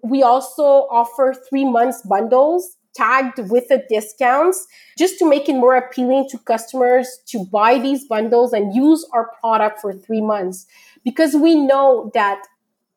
We 0.03 0.23
also 0.23 0.63
offer 0.63 1.35
three 1.49 1.65
months 1.65 2.03
bundles 2.03 2.77
tagged 2.95 3.39
with 3.51 3.69
the 3.69 3.85
discounts 3.89 4.67
just 4.97 5.19
to 5.19 5.29
make 5.29 5.49
it 5.49 5.55
more 5.55 5.77
appealing 5.77 6.29
to 6.31 6.39
customers 6.39 7.19
to 7.27 7.45
buy 7.47 7.79
these 7.79 8.07
bundles 8.07 8.53
and 8.53 8.75
use 8.75 9.07
our 9.13 9.31
product 9.41 9.81
for 9.81 9.93
three 9.93 10.21
months. 10.21 10.67
Because 11.05 11.35
we 11.35 11.55
know 11.55 12.11
that 12.15 12.43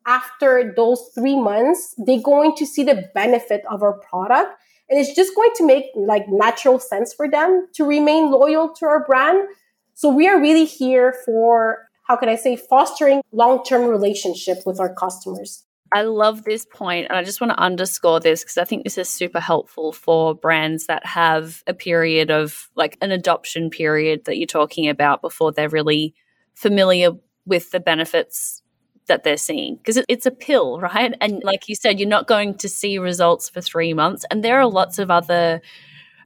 after 0.06 0.72
those 0.74 1.10
three 1.14 1.38
months, 1.38 1.94
they're 1.98 2.22
going 2.22 2.56
to 2.56 2.64
see 2.64 2.82
the 2.82 3.10
benefit 3.14 3.62
of 3.70 3.82
our 3.82 3.92
product. 3.92 4.54
And 4.88 4.98
it's 4.98 5.14
just 5.14 5.34
going 5.36 5.50
to 5.56 5.66
make 5.66 5.84
like 5.94 6.24
natural 6.28 6.78
sense 6.78 7.12
for 7.12 7.28
them 7.28 7.68
to 7.74 7.84
remain 7.84 8.30
loyal 8.30 8.72
to 8.74 8.86
our 8.86 9.04
brand. 9.04 9.48
So 9.94 10.08
we 10.08 10.26
are 10.28 10.40
really 10.40 10.64
here 10.64 11.14
for, 11.26 11.88
how 12.04 12.16
can 12.16 12.30
I 12.30 12.36
say, 12.36 12.56
fostering 12.56 13.20
long-term 13.32 13.84
relationship 13.84 14.58
with 14.64 14.80
our 14.80 14.94
customers. 14.94 15.64
I 15.92 16.02
love 16.02 16.44
this 16.44 16.66
point, 16.66 17.06
and 17.08 17.16
I 17.16 17.24
just 17.24 17.40
want 17.40 17.52
to 17.52 17.58
underscore 17.58 18.20
this 18.20 18.42
because 18.42 18.58
I 18.58 18.64
think 18.64 18.84
this 18.84 18.98
is 18.98 19.08
super 19.08 19.40
helpful 19.40 19.92
for 19.92 20.34
brands 20.34 20.86
that 20.86 21.06
have 21.06 21.62
a 21.66 21.74
period 21.74 22.30
of 22.30 22.68
like 22.74 22.98
an 23.00 23.10
adoption 23.10 23.70
period 23.70 24.24
that 24.26 24.36
you're 24.36 24.46
talking 24.46 24.88
about 24.88 25.22
before 25.22 25.52
they're 25.52 25.68
really 25.68 26.14
familiar 26.54 27.12
with 27.46 27.70
the 27.70 27.80
benefits 27.80 28.62
that 29.06 29.24
they're 29.24 29.38
seeing 29.38 29.76
because 29.76 29.98
it's 30.08 30.26
a 30.26 30.30
pill, 30.30 30.78
right? 30.78 31.14
And 31.20 31.42
like 31.42 31.68
you 31.68 31.74
said, 31.74 31.98
you're 31.98 32.08
not 32.08 32.28
going 32.28 32.58
to 32.58 32.68
see 32.68 32.98
results 32.98 33.48
for 33.48 33.60
three 33.60 33.94
months, 33.94 34.24
and 34.30 34.44
there 34.44 34.60
are 34.60 34.68
lots 34.68 34.98
of 34.98 35.10
other 35.10 35.62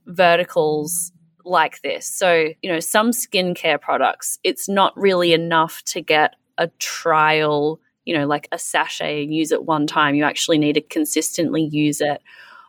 verticals 0.07 1.13
like 1.45 1.81
this. 1.83 2.07
So, 2.07 2.49
you 2.63 2.73
know, 2.73 2.81
some 2.81 3.11
skincare 3.11 3.81
products, 3.81 4.39
it's 4.43 4.69
not 4.69 4.93
really 4.97 5.33
enough 5.33 5.83
to 5.87 6.01
get 6.01 6.35
a 6.59 6.69
trial 6.79 7.81
you 8.05 8.17
know, 8.17 8.27
like 8.27 8.49
a 8.53 8.59
sachet 8.59 9.25
and 9.25 9.35
use 9.35 9.53
it 9.53 9.65
one 9.65 9.87
time. 9.87 10.15
You 10.15 10.25
actually 10.25 10.59
need 10.59 10.75
to 10.75 10.81
consistently 10.81 11.63
use 11.63 12.01
it. 12.01 12.23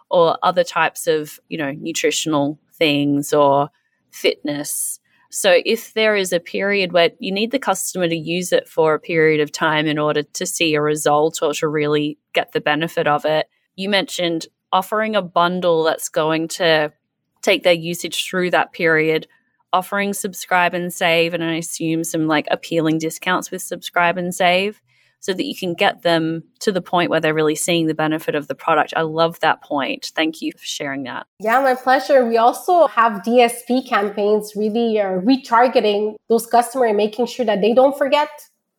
Or 0.09 0.37
other 0.43 0.63
types 0.63 1.07
of, 1.07 1.39
you 1.49 1.57
know, 1.57 1.71
nutritional 1.71 2.59
things 2.73 3.33
or 3.33 3.69
fitness. 4.11 4.99
So 5.31 5.59
if 5.65 5.95
there 5.95 6.15
is 6.15 6.31
a 6.31 6.39
period 6.39 6.91
where 6.91 7.09
you 7.17 7.31
need 7.31 7.49
the 7.49 7.57
customer 7.57 8.07
to 8.07 8.15
use 8.15 8.53
it 8.53 8.69
for 8.69 8.93
a 8.93 8.99
period 8.99 9.41
of 9.41 9.51
time 9.51 9.87
in 9.87 9.97
order 9.97 10.21
to 10.21 10.45
see 10.45 10.75
a 10.75 10.81
result 10.81 11.39
or 11.41 11.53
to 11.55 11.67
really 11.67 12.19
get 12.33 12.51
the 12.51 12.61
benefit 12.61 13.07
of 13.07 13.25
it, 13.25 13.49
you 13.75 13.89
mentioned 13.89 14.45
offering 14.71 15.15
a 15.15 15.21
bundle 15.23 15.83
that's 15.83 16.09
going 16.09 16.47
to 16.49 16.93
take 17.41 17.63
their 17.63 17.73
usage 17.73 18.29
through 18.29 18.51
that 18.51 18.71
period 18.71 19.27
offering 19.73 20.13
subscribe 20.13 20.73
and 20.73 20.93
save 20.93 21.33
and 21.33 21.43
i 21.43 21.55
assume 21.55 22.03
some 22.03 22.27
like 22.27 22.47
appealing 22.51 22.99
discounts 22.99 23.51
with 23.51 23.61
subscribe 23.61 24.17
and 24.17 24.33
save 24.33 24.81
so 25.23 25.31
that 25.33 25.45
you 25.45 25.55
can 25.55 25.73
get 25.73 26.01
them 26.01 26.43
to 26.59 26.69
the 26.69 26.81
point 26.81 27.09
where 27.09 27.21
they're 27.21 27.33
really 27.33 27.55
seeing 27.55 27.87
the 27.87 27.93
benefit 27.93 28.35
of 28.35 28.49
the 28.49 28.55
product. 28.55 28.93
I 28.93 29.03
love 29.03 29.39
that 29.39 29.63
point. 29.63 30.11
Thank 30.13 30.41
you 30.41 30.51
for 30.51 30.65
sharing 30.65 31.03
that. 31.03 31.27
Yeah, 31.39 31.61
my 31.61 31.75
pleasure. 31.75 32.25
We 32.27 32.35
also 32.35 32.87
have 32.87 33.23
DSP 33.23 33.87
campaigns 33.87 34.51
really 34.53 34.99
uh, 34.99 35.21
retargeting 35.21 36.15
those 36.27 36.45
customers 36.45 36.89
and 36.89 36.97
making 36.97 37.27
sure 37.27 37.45
that 37.45 37.61
they 37.61 37.73
don't 37.73 37.97
forget 37.97 38.27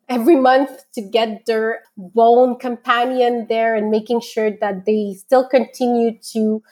every 0.06 0.36
month 0.36 0.84
to 0.92 1.00
get 1.00 1.46
their 1.46 1.80
bone 1.96 2.58
companion 2.58 3.46
there 3.48 3.74
and 3.74 3.90
making 3.90 4.20
sure 4.20 4.50
that 4.50 4.84
they 4.84 5.14
still 5.14 5.48
continue 5.48 6.18
to 6.34 6.62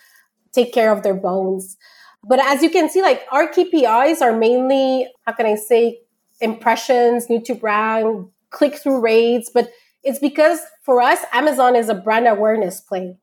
take 0.52 0.74
care 0.74 0.92
of 0.92 1.02
their 1.02 1.14
bones. 1.14 1.78
But 2.22 2.40
as 2.40 2.62
you 2.62 2.68
can 2.68 2.90
see, 2.90 3.00
like 3.00 3.22
our 3.32 3.48
KPIs 3.48 4.20
are 4.20 4.37
mainly, 4.37 5.08
how 5.24 5.32
can 5.32 5.46
I 5.46 5.54
say, 5.54 6.00
impressions, 6.42 7.30
new 7.30 7.40
to 7.44 7.54
brand, 7.54 8.28
click 8.52 8.76
through 8.76 9.00
rates, 9.00 9.50
but 9.52 9.70
it's 10.04 10.18
because 10.18 10.60
for 10.82 11.00
us, 11.00 11.18
Amazon 11.32 11.76
is 11.76 11.88
a 11.88 11.94
brand 11.94 12.26
awareness 12.26 12.80
play. 12.80 13.16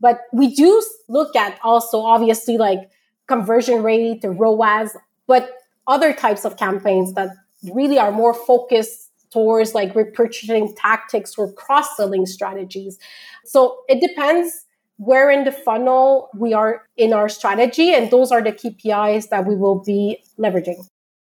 But 0.00 0.20
we 0.32 0.54
do 0.54 0.82
look 1.08 1.34
at 1.36 1.58
also 1.62 2.00
obviously 2.00 2.58
like 2.58 2.90
conversion 3.26 3.82
rate, 3.82 4.20
ROAS, 4.22 4.96
but 5.26 5.52
other 5.86 6.12
types 6.12 6.44
of 6.44 6.56
campaigns 6.56 7.14
that 7.14 7.30
really 7.72 7.98
are 7.98 8.12
more 8.12 8.34
focused 8.34 9.10
towards 9.30 9.74
like 9.74 9.94
repurchasing 9.94 10.74
tactics 10.76 11.36
or 11.36 11.52
cross-selling 11.52 12.26
strategies. 12.26 12.98
So 13.44 13.78
it 13.88 14.00
depends 14.00 14.64
where 14.98 15.30
in 15.30 15.44
the 15.44 15.52
funnel 15.52 16.30
we 16.34 16.54
are 16.54 16.82
in 16.96 17.12
our 17.12 17.28
strategy 17.28 17.92
and 17.92 18.10
those 18.10 18.32
are 18.32 18.42
the 18.42 18.52
KPIs 18.52 19.28
that 19.30 19.46
we 19.46 19.56
will 19.56 19.82
be 19.84 20.22
leveraging. 20.38 20.86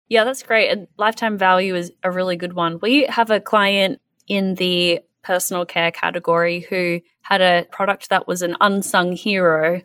Yeah, 0.08 0.24
that's 0.24 0.42
great. 0.42 0.68
And 0.70 0.86
lifetime 0.98 1.38
value 1.38 1.74
is 1.74 1.92
a 2.02 2.10
really 2.10 2.36
good 2.36 2.52
one. 2.52 2.78
We 2.80 3.06
have 3.06 3.30
a 3.30 3.40
client 3.40 4.00
in 4.28 4.54
the 4.54 5.00
personal 5.22 5.64
care 5.64 5.90
category 5.90 6.60
who 6.60 7.00
had 7.22 7.40
a 7.40 7.66
product 7.70 8.10
that 8.10 8.28
was 8.28 8.42
an 8.42 8.56
unsung 8.60 9.12
hero 9.12 9.80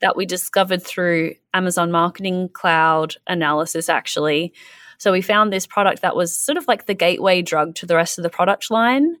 that 0.00 0.16
we 0.16 0.26
discovered 0.26 0.82
through 0.82 1.34
Amazon 1.52 1.90
Marketing 1.90 2.48
Cloud 2.48 3.16
analysis, 3.26 3.88
actually. 3.88 4.52
So 4.98 5.12
we 5.12 5.20
found 5.20 5.52
this 5.52 5.66
product 5.66 6.02
that 6.02 6.16
was 6.16 6.36
sort 6.36 6.58
of 6.58 6.68
like 6.68 6.86
the 6.86 6.94
gateway 6.94 7.42
drug 7.42 7.74
to 7.76 7.86
the 7.86 7.96
rest 7.96 8.18
of 8.18 8.22
the 8.22 8.30
product 8.30 8.70
line 8.70 9.16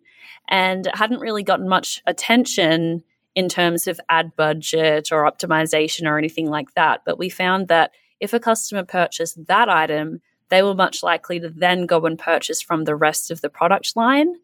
and 0.48 0.88
hadn't 0.94 1.20
really 1.20 1.42
gotten 1.42 1.68
much 1.68 2.02
attention 2.06 3.02
in 3.34 3.48
terms 3.48 3.86
of 3.86 4.00
ad 4.08 4.34
budget 4.36 5.10
or 5.12 5.30
optimization 5.30 6.06
or 6.06 6.18
anything 6.18 6.48
like 6.48 6.72
that. 6.74 7.02
But 7.04 7.18
we 7.18 7.28
found 7.28 7.68
that 7.68 7.90
if 8.20 8.32
a 8.32 8.40
customer 8.40 8.84
purchased 8.84 9.46
that 9.46 9.68
item, 9.68 10.20
they 10.48 10.62
were 10.62 10.74
much 10.74 11.02
likely 11.02 11.40
to 11.40 11.48
then 11.48 11.86
go 11.86 12.04
and 12.06 12.18
purchase 12.18 12.62
from 12.62 12.84
the 12.84 12.96
rest 12.96 13.30
of 13.30 13.40
the 13.40 13.50
product 13.50 13.96
line. 13.96 14.34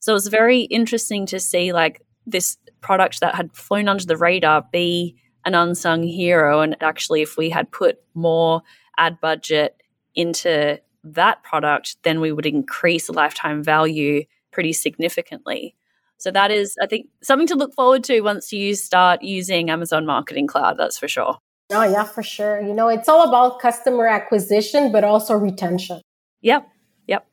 So 0.00 0.12
it 0.12 0.14
was 0.14 0.28
very 0.28 0.62
interesting 0.62 1.26
to 1.26 1.40
see 1.40 1.72
like 1.72 2.02
this 2.26 2.58
product 2.80 3.20
that 3.20 3.34
had 3.34 3.54
flown 3.54 3.88
under 3.88 4.04
the 4.04 4.16
radar 4.16 4.66
be 4.72 5.16
an 5.44 5.54
unsung 5.54 6.02
hero. 6.02 6.60
And 6.60 6.76
actually, 6.80 7.22
if 7.22 7.36
we 7.36 7.50
had 7.50 7.70
put 7.70 7.98
more 8.14 8.62
ad 8.98 9.20
budget 9.20 9.80
into 10.14 10.80
that 11.04 11.42
product, 11.42 11.96
then 12.02 12.20
we 12.20 12.32
would 12.32 12.46
increase 12.46 13.08
lifetime 13.08 13.62
value 13.62 14.24
pretty 14.50 14.72
significantly. 14.72 15.76
So 16.18 16.30
that 16.30 16.50
is, 16.50 16.76
I 16.82 16.86
think, 16.86 17.08
something 17.22 17.46
to 17.48 17.54
look 17.54 17.74
forward 17.74 18.02
to 18.04 18.22
once 18.22 18.52
you 18.52 18.74
start 18.74 19.22
using 19.22 19.70
Amazon 19.70 20.06
Marketing 20.06 20.46
Cloud. 20.46 20.78
That's 20.78 20.98
for 20.98 21.08
sure. 21.08 21.38
Oh, 21.70 21.82
yeah, 21.82 22.04
for 22.04 22.22
sure. 22.22 22.60
You 22.60 22.72
know, 22.72 22.88
it's 22.88 23.08
all 23.08 23.28
about 23.28 23.60
customer 23.60 24.06
acquisition, 24.06 24.92
but 24.92 25.02
also 25.02 25.34
retention. 25.34 26.00
Yep. 26.42 26.68
Yep. 27.08 27.26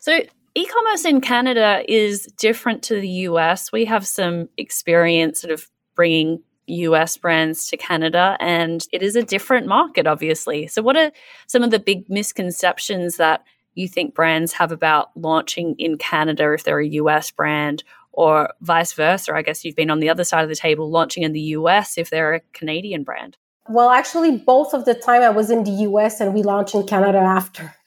So 0.00 0.20
e 0.54 0.66
commerce 0.66 1.04
in 1.04 1.20
Canada 1.20 1.82
is 1.86 2.26
different 2.38 2.82
to 2.84 3.00
the 3.00 3.08
US. 3.08 3.70
We 3.70 3.84
have 3.84 4.06
some 4.06 4.48
experience 4.56 5.40
sort 5.40 5.52
of 5.52 5.68
bringing 5.94 6.42
US 6.66 7.16
brands 7.16 7.68
to 7.68 7.76
Canada, 7.76 8.36
and 8.40 8.86
it 8.92 9.02
is 9.02 9.14
a 9.16 9.22
different 9.22 9.66
market, 9.66 10.06
obviously. 10.06 10.66
So, 10.66 10.82
what 10.82 10.96
are 10.96 11.12
some 11.46 11.62
of 11.62 11.70
the 11.70 11.78
big 11.78 12.08
misconceptions 12.08 13.18
that 13.18 13.44
you 13.74 13.88
think 13.88 14.14
brands 14.14 14.54
have 14.54 14.72
about 14.72 15.10
launching 15.16 15.74
in 15.78 15.98
Canada 15.98 16.52
if 16.52 16.64
they're 16.64 16.80
a 16.80 16.88
US 16.88 17.30
brand, 17.30 17.84
or 18.12 18.54
vice 18.62 18.94
versa? 18.94 19.34
I 19.34 19.42
guess 19.42 19.64
you've 19.64 19.76
been 19.76 19.90
on 19.90 20.00
the 20.00 20.08
other 20.08 20.24
side 20.24 20.42
of 20.42 20.48
the 20.48 20.56
table 20.56 20.90
launching 20.90 21.22
in 21.22 21.32
the 21.32 21.40
US 21.40 21.98
if 21.98 22.10
they're 22.10 22.34
a 22.34 22.40
Canadian 22.52 23.04
brand. 23.04 23.36
Well, 23.68 23.90
actually, 23.90 24.38
both 24.38 24.74
of 24.74 24.84
the 24.84 24.94
time 24.94 25.22
I 25.22 25.30
was 25.30 25.50
in 25.50 25.64
the 25.64 25.70
US 25.70 26.20
and 26.20 26.34
we 26.34 26.42
launched 26.42 26.74
in 26.74 26.86
Canada 26.86 27.18
after. 27.18 27.74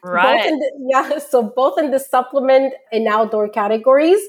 Right. 0.00 0.48
the, 0.48 0.70
yeah. 0.88 1.18
So 1.30 1.42
both 1.42 1.76
in 1.78 1.90
the 1.90 1.98
supplement 1.98 2.72
and 2.92 3.08
outdoor 3.08 3.48
categories. 3.48 4.20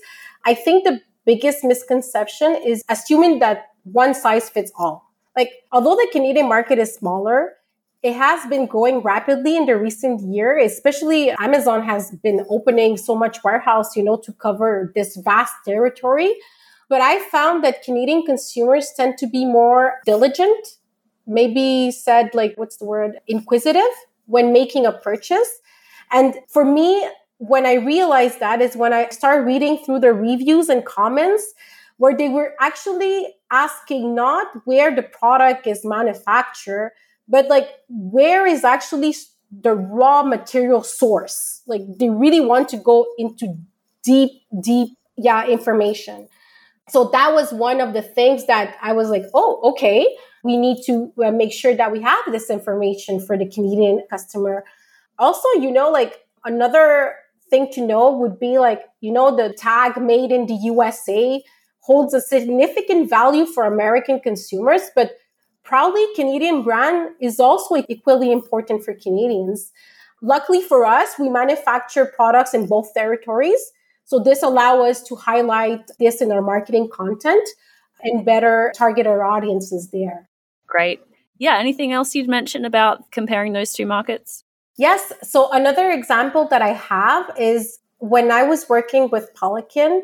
I 0.43 0.55
think 0.55 0.83
the 0.83 0.99
biggest 1.25 1.63
misconception 1.63 2.59
is 2.65 2.83
assuming 2.89 3.37
that 3.39 3.67
one 3.83 4.15
size 4.15 4.49
fits 4.49 4.71
all. 4.77 5.11
Like, 5.37 5.51
although 5.71 5.95
the 5.95 6.07
Canadian 6.11 6.49
market 6.49 6.79
is 6.79 6.93
smaller, 6.93 7.53
it 8.01 8.15
has 8.15 8.45
been 8.49 8.65
growing 8.65 8.99
rapidly 8.99 9.57
in 9.57 9.65
the 9.65 9.77
recent 9.77 10.21
year, 10.21 10.57
especially 10.57 11.31
Amazon 11.31 11.83
has 11.83 12.11
been 12.23 12.45
opening 12.49 12.97
so 12.97 13.13
much 13.15 13.43
warehouse, 13.43 13.95
you 13.95 14.03
know, 14.03 14.17
to 14.17 14.31
cover 14.33 14.91
this 14.95 15.17
vast 15.17 15.53
territory. 15.65 16.33
But 16.89 17.01
I 17.01 17.19
found 17.29 17.63
that 17.63 17.83
Canadian 17.83 18.23
consumers 18.23 18.91
tend 18.97 19.17
to 19.19 19.27
be 19.27 19.45
more 19.45 20.01
diligent, 20.05 20.77
maybe 21.27 21.91
said 21.91 22.31
like, 22.33 22.55
what's 22.57 22.77
the 22.77 22.85
word? 22.85 23.19
Inquisitive 23.27 23.93
when 24.25 24.51
making 24.51 24.85
a 24.85 24.91
purchase. 24.91 25.59
And 26.11 26.35
for 26.47 26.65
me, 26.65 27.07
when 27.37 27.65
I 27.65 27.75
realized 27.75 28.39
that 28.39 28.61
is 28.61 28.75
when 28.75 28.91
I 28.91 29.09
started 29.09 29.43
reading 29.43 29.77
through 29.77 29.99
the 29.99 30.13
reviews 30.13 30.67
and 30.67 30.83
comments 30.83 31.53
where 31.97 32.15
they 32.15 32.29
were 32.29 32.53
actually 32.59 33.35
asking 33.51 34.15
not 34.15 34.47
where 34.65 34.93
the 34.95 35.03
product 35.03 35.67
is 35.67 35.85
manufactured, 35.85 36.91
but 37.27 37.47
like 37.47 37.69
where 37.87 38.47
is 38.47 38.63
actually 38.63 39.13
the 39.51 39.75
raw 39.75 40.23
material 40.23 40.81
source. 40.81 41.61
Like 41.67 41.81
they 41.99 42.09
really 42.09 42.41
want 42.41 42.69
to 42.69 42.77
go 42.77 43.05
into 43.17 43.57
deep, 44.03 44.31
deep, 44.61 44.97
yeah, 45.17 45.45
information. 45.45 46.27
So 46.89 47.09
that 47.11 47.33
was 47.33 47.51
one 47.51 47.81
of 47.81 47.93
the 47.93 48.01
things 48.01 48.47
that 48.47 48.75
I 48.81 48.93
was 48.93 49.09
like, 49.09 49.23
oh, 49.33 49.59
okay, 49.71 50.07
we 50.43 50.57
need 50.57 50.83
to 50.85 51.11
uh, 51.23 51.31
make 51.31 51.51
sure 51.51 51.75
that 51.75 51.91
we 51.91 52.01
have 52.01 52.23
this 52.31 52.49
information 52.49 53.19
for 53.19 53.37
the 53.37 53.47
Canadian 53.47 54.03
customer. 54.09 54.63
Also, 55.17 55.47
you 55.59 55.71
know, 55.71 55.89
like 55.91 56.25
another 56.45 57.15
thing 57.49 57.71
to 57.73 57.85
know 57.85 58.11
would 58.11 58.39
be 58.39 58.59
like, 58.59 58.81
you 59.01 59.11
know, 59.11 59.35
the 59.35 59.53
tag 59.53 60.01
made 60.01 60.31
in 60.31 60.45
the 60.45 60.55
USA 60.55 61.43
holds 61.81 62.13
a 62.13 62.21
significant 62.21 63.09
value 63.09 63.45
for 63.45 63.65
American 63.65 64.19
consumers, 64.19 64.83
but 64.95 65.13
proudly 65.63 66.05
Canadian 66.15 66.63
brand 66.63 67.11
is 67.19 67.39
also 67.39 67.83
equally 67.89 68.31
important 68.31 68.83
for 68.83 68.93
Canadians. 68.93 69.71
Luckily 70.21 70.61
for 70.61 70.85
us, 70.85 71.17
we 71.17 71.29
manufacture 71.29 72.05
products 72.05 72.53
in 72.53 72.67
both 72.67 72.93
territories. 72.93 73.71
So 74.09 74.17
this 74.17 74.41
allow 74.41 74.81
us 74.81 75.03
to 75.03 75.15
highlight 75.15 75.91
this 75.99 76.19
in 76.19 76.31
our 76.31 76.41
marketing 76.41 76.89
content 76.91 77.47
and 78.01 78.25
better 78.25 78.73
target 78.75 79.05
our 79.05 79.23
audiences 79.23 79.91
there. 79.91 80.27
Great. 80.65 80.99
Yeah. 81.37 81.59
Anything 81.59 81.91
else 81.93 82.15
you'd 82.15 82.27
mention 82.27 82.65
about 82.65 83.11
comparing 83.11 83.53
those 83.53 83.71
two 83.71 83.85
markets? 83.85 84.43
Yes. 84.77 85.13
So 85.21 85.51
another 85.51 85.91
example 85.91 86.47
that 86.47 86.63
I 86.63 86.69
have 86.69 87.29
is 87.37 87.77
when 87.99 88.31
I 88.31 88.41
was 88.41 88.67
working 88.67 89.11
with 89.11 89.29
Pelican, 89.35 90.01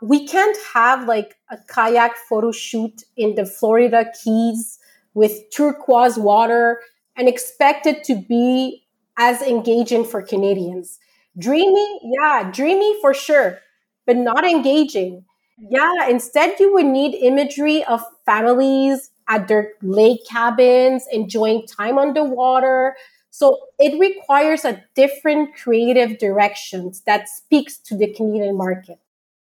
we 0.00 0.24
can't 0.24 0.56
have 0.72 1.08
like 1.08 1.34
a 1.50 1.58
kayak 1.66 2.16
photo 2.28 2.52
shoot 2.52 3.02
in 3.16 3.34
the 3.34 3.44
Florida 3.44 4.06
Keys 4.22 4.78
with 5.14 5.50
turquoise 5.52 6.16
water 6.16 6.80
and 7.16 7.26
expect 7.26 7.86
it 7.86 8.04
to 8.04 8.14
be 8.14 8.84
as 9.16 9.42
engaging 9.42 10.04
for 10.04 10.22
Canadians. 10.22 11.00
Dreamy, 11.38 12.00
yeah, 12.02 12.50
dreamy 12.52 13.00
for 13.00 13.14
sure, 13.14 13.58
but 14.06 14.16
not 14.16 14.44
engaging. 14.44 15.24
Yeah, 15.70 16.08
instead, 16.08 16.58
you 16.58 16.72
would 16.74 16.86
need 16.86 17.14
imagery 17.14 17.84
of 17.84 18.02
families 18.26 19.10
at 19.28 19.48
their 19.48 19.72
lake 19.82 20.20
cabins, 20.28 21.06
enjoying 21.12 21.66
time 21.66 21.98
underwater, 21.98 22.96
so 23.30 23.58
it 23.78 23.98
requires 24.00 24.64
a 24.64 24.82
different 24.94 25.54
creative 25.54 26.18
directions 26.18 27.02
that 27.06 27.28
speaks 27.28 27.76
to 27.78 27.96
the 27.96 28.12
Canadian 28.12 28.56
market. 28.56 28.98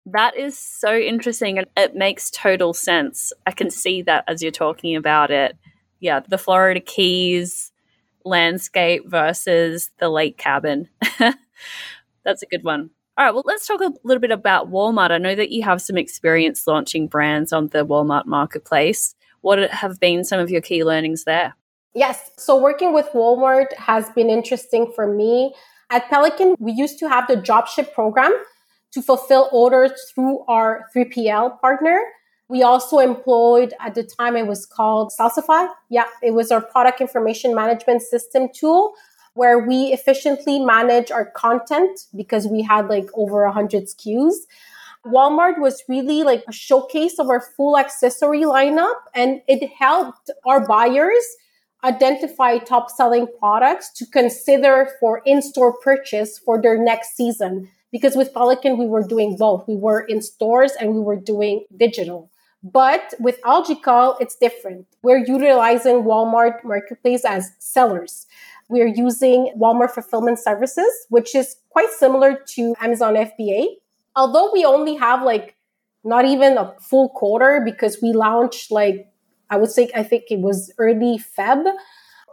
That 0.07 0.37
is 0.37 0.59
so 0.59 0.97
interesting 0.97 1.59
and 1.59 1.67
it 1.77 1.95
makes 1.95 2.31
total 2.31 2.75
sense. 2.75 3.33
I 3.47 3.53
can 3.53 3.71
see 3.71 4.03
that 4.03 4.25
as 4.27 4.43
you're 4.43 4.51
talking 4.51 4.97
about 4.97 5.31
it. 5.31 5.57
Yeah, 6.01 6.21
the 6.29 6.39
Florida 6.39 6.81
Keys 6.81 7.73
landscape 8.25 9.05
versus 9.07 9.91
the 9.99 10.09
lake 10.09 10.37
cabin. 10.37 10.89
That's 12.25 12.43
a 12.43 12.47
good 12.47 12.65
one. 12.65 12.91
All 13.17 13.25
right, 13.25 13.33
well, 13.33 13.45
let's 13.47 13.67
talk 13.67 13.81
a 13.81 13.93
little 14.03 14.21
bit 14.21 14.33
about 14.33 14.71
Walmart. 14.71 15.13
I 15.13 15.19
know 15.19 15.35
that 15.37 15.51
you 15.51 15.63
have 15.63 15.81
some 15.81 15.97
experience 15.97 16.67
launching 16.67 17.07
brands 17.07 17.53
on 17.53 17.69
the 17.69 17.87
Walmart 17.87 18.27
marketplace. 18.27 19.15
What 19.41 19.71
have 19.71 20.01
been 20.01 20.25
some 20.25 20.41
of 20.41 20.51
your 20.51 20.61
key 20.61 20.83
learnings 20.83 21.25
there? 21.25 21.55
Yes. 21.95 22.33
So 22.37 22.61
working 22.61 22.93
with 22.93 23.07
Walmart 23.15 23.73
has 23.75 24.11
been 24.11 24.31
interesting 24.31 24.91
for 24.97 25.07
me. 25.07 25.55
At 25.91 26.09
Pelican, 26.09 26.57
we 26.59 26.73
used 26.73 26.99
to 26.99 27.09
have 27.09 27.29
the 27.29 27.37
dropship 27.37 27.93
program 27.93 28.35
to 28.93 29.03
fulfill 29.03 29.49
orders 29.53 29.93
through 30.13 30.45
our 30.49 30.87
3PL 30.95 31.61
partner. 31.61 32.01
We 32.49 32.63
also 32.63 32.99
employed, 32.99 33.75
at 33.81 33.95
the 33.95 34.03
time, 34.03 34.37
it 34.37 34.47
was 34.47 34.67
called 34.67 35.13
Salsify. 35.19 35.69
Yeah, 35.89 36.07
it 36.21 36.33
was 36.33 36.51
our 36.51 36.61
product 36.61 37.01
information 37.01 37.55
management 37.55 38.03
system 38.03 38.49
tool 38.53 38.95
where 39.35 39.59
we 39.59 39.93
efficiently 39.93 40.59
manage 40.59 41.11
our 41.11 41.27
content 41.27 42.07
because 42.17 42.47
we 42.47 42.63
had 42.63 42.89
like 42.89 43.09
over 43.15 43.45
100 43.45 43.85
SKUs. 43.85 44.35
Walmart 45.05 45.59
was 45.59 45.83
really 45.89 46.23
like 46.23 46.45
a 46.49 46.53
showcase 46.53 47.19
of 47.19 47.29
our 47.29 47.41
full 47.41 47.77
accessory 47.77 48.43
lineup 48.43 48.95
and 49.15 49.43
it 49.47 49.71
helped 49.79 50.31
our 50.47 50.67
buyers 50.67 51.25
identify 51.85 52.57
top 52.57 52.91
selling 52.91 53.27
products 53.39 53.91
to 53.93 54.07
consider 54.07 54.89
for 54.99 55.21
in 55.27 55.43
store 55.43 55.77
purchase 55.79 56.39
for 56.39 56.61
their 56.61 56.83
next 56.83 57.15
season. 57.15 57.69
Because 57.93 58.17
with 58.17 58.33
Pelican, 58.33 58.79
we 58.79 58.87
were 58.87 59.07
doing 59.07 59.37
both. 59.37 59.69
We 59.69 59.77
were 59.77 60.01
in 60.01 60.23
stores 60.23 60.73
and 60.81 60.95
we 60.95 61.01
were 61.01 61.17
doing 61.17 61.65
digital. 61.77 62.31
But 62.65 63.13
with 63.21 63.41
AlgaeCal, 63.43 64.17
it's 64.21 64.37
different. 64.37 64.87
We're 65.03 65.19
utilizing 65.19 66.05
Walmart 66.05 66.65
Marketplace 66.65 67.25
as 67.27 67.53
sellers. 67.59 68.27
We're 68.69 68.87
using 68.89 69.53
Walmart 69.59 69.91
Fulfillment 69.91 70.39
Services, 70.39 71.07
which 71.09 71.35
is 71.35 71.57
quite 71.71 71.91
similar 71.91 72.39
to 72.55 72.75
Amazon 72.81 73.15
FBA. 73.15 73.67
Although 74.17 74.53
we 74.53 74.65
only 74.65 74.95
have 74.97 75.23
like 75.23 75.57
not 76.05 76.25
even 76.25 76.57
a 76.59 76.75
full 76.81 77.09
quarter 77.11 77.63
because 77.65 77.99
we 78.03 78.13
launched 78.13 78.71
like 78.71 79.09
I 79.51 79.57
would 79.57 79.71
say, 79.71 79.91
I 79.95 80.03
think 80.03 80.25
it 80.31 80.41
was 80.41 80.73
early 80.79 81.21
Feb. 81.39 81.65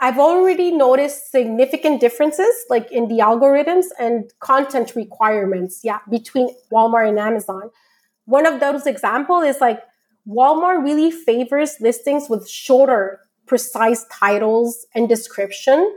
I've 0.01 0.17
already 0.17 0.71
noticed 0.71 1.29
significant 1.29 2.01
differences 2.01 2.65
like 2.69 2.91
in 2.91 3.07
the 3.07 3.19
algorithms 3.19 3.85
and 3.99 4.31
content 4.39 4.95
requirements, 4.95 5.81
yeah, 5.83 5.99
between 6.09 6.49
Walmart 6.71 7.09
and 7.09 7.19
Amazon. 7.19 7.69
One 8.25 8.47
of 8.47 8.59
those 8.59 8.87
examples 8.87 9.45
is 9.45 9.61
like 9.61 9.81
Walmart 10.27 10.83
really 10.83 11.11
favors 11.11 11.75
listings 11.79 12.29
with 12.29 12.49
shorter, 12.49 13.19
precise 13.45 14.05
titles 14.11 14.87
and 14.95 15.07
description, 15.07 15.95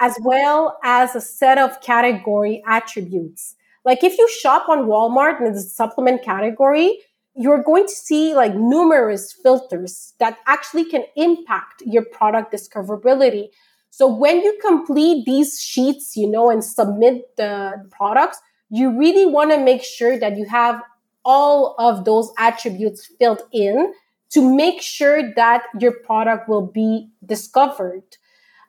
as 0.00 0.16
well 0.22 0.78
as 0.82 1.14
a 1.14 1.20
set 1.20 1.58
of 1.58 1.80
category 1.80 2.62
attributes. 2.66 3.54
Like 3.84 4.02
if 4.02 4.18
you 4.18 4.28
shop 4.28 4.68
on 4.68 4.86
Walmart 4.86 5.40
in 5.40 5.52
the 5.52 5.60
supplement 5.60 6.22
category, 6.22 6.98
you're 7.34 7.62
going 7.62 7.86
to 7.86 7.92
see 7.92 8.34
like 8.34 8.54
numerous 8.54 9.32
filters 9.32 10.14
that 10.18 10.38
actually 10.46 10.86
can 10.86 11.04
impact 11.16 11.82
your 11.84 12.04
product 12.04 12.52
discoverability. 12.52 13.48
So 13.90 14.12
when 14.12 14.42
you 14.42 14.58
complete 14.60 15.24
these 15.24 15.60
sheets, 15.60 16.16
you 16.16 16.28
know, 16.28 16.50
and 16.50 16.64
submit 16.64 17.36
the 17.36 17.88
products, 17.90 18.38
you 18.70 18.98
really 18.98 19.26
want 19.26 19.50
to 19.52 19.58
make 19.58 19.82
sure 19.82 20.18
that 20.18 20.36
you 20.36 20.46
have 20.46 20.82
all 21.24 21.74
of 21.78 22.04
those 22.04 22.32
attributes 22.38 23.06
filled 23.18 23.42
in 23.52 23.92
to 24.30 24.56
make 24.56 24.82
sure 24.82 25.34
that 25.34 25.64
your 25.78 25.92
product 25.92 26.48
will 26.48 26.66
be 26.66 27.08
discovered. 27.24 28.02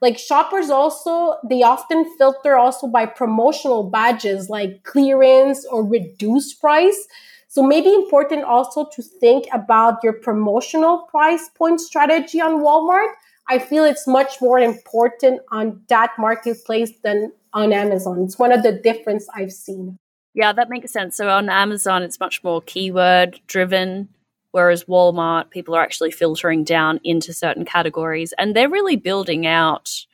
Like 0.01 0.17
shoppers 0.17 0.69
also, 0.69 1.35
they 1.47 1.63
often 1.63 2.05
filter 2.17 2.55
also 2.55 2.87
by 2.87 3.05
promotional 3.05 3.83
badges 3.83 4.49
like 4.49 4.83
clearance 4.83 5.65
or 5.65 5.83
reduced 5.83 6.61
price. 6.61 7.07
So 7.47 7.63
maybe 7.63 7.93
important 7.93 8.43
also 8.43 8.87
to 8.93 9.01
think 9.01 9.45
about 9.51 10.03
your 10.03 10.13
promotional 10.13 11.07
price 11.09 11.49
point 11.49 11.81
strategy 11.81 12.39
on 12.39 12.61
Walmart. 12.61 13.11
I 13.49 13.59
feel 13.59 13.85
it's 13.85 14.05
much 14.05 14.41
more 14.41 14.59
important 14.59 15.41
on 15.51 15.81
that 15.87 16.11
marketplace 16.19 16.91
than 17.03 17.31
on 17.53 17.73
Amazon. 17.73 18.21
It's 18.23 18.37
one 18.37 18.51
of 18.51 18.61
the 18.61 18.73
difference 18.73 19.27
I've 19.33 19.53
seen. 19.53 19.97
Yeah, 20.33 20.53
that 20.53 20.69
makes 20.69 20.91
sense. 20.91 21.17
So 21.17 21.29
on 21.29 21.49
Amazon, 21.49 22.03
it's 22.03 22.19
much 22.19 22.43
more 22.43 22.61
keyword 22.61 23.39
driven, 23.47 24.09
whereas 24.57 24.85
Walmart, 24.85 25.51
people 25.51 25.75
are 25.75 25.83
actually 25.83 26.09
filtering 26.09 26.63
down 26.63 26.99
into 27.03 27.31
certain 27.31 27.63
categories 27.63 28.33
and 28.39 28.55
they're 28.55 28.67
really 28.67 28.95
building 28.95 29.45
out 29.45 30.07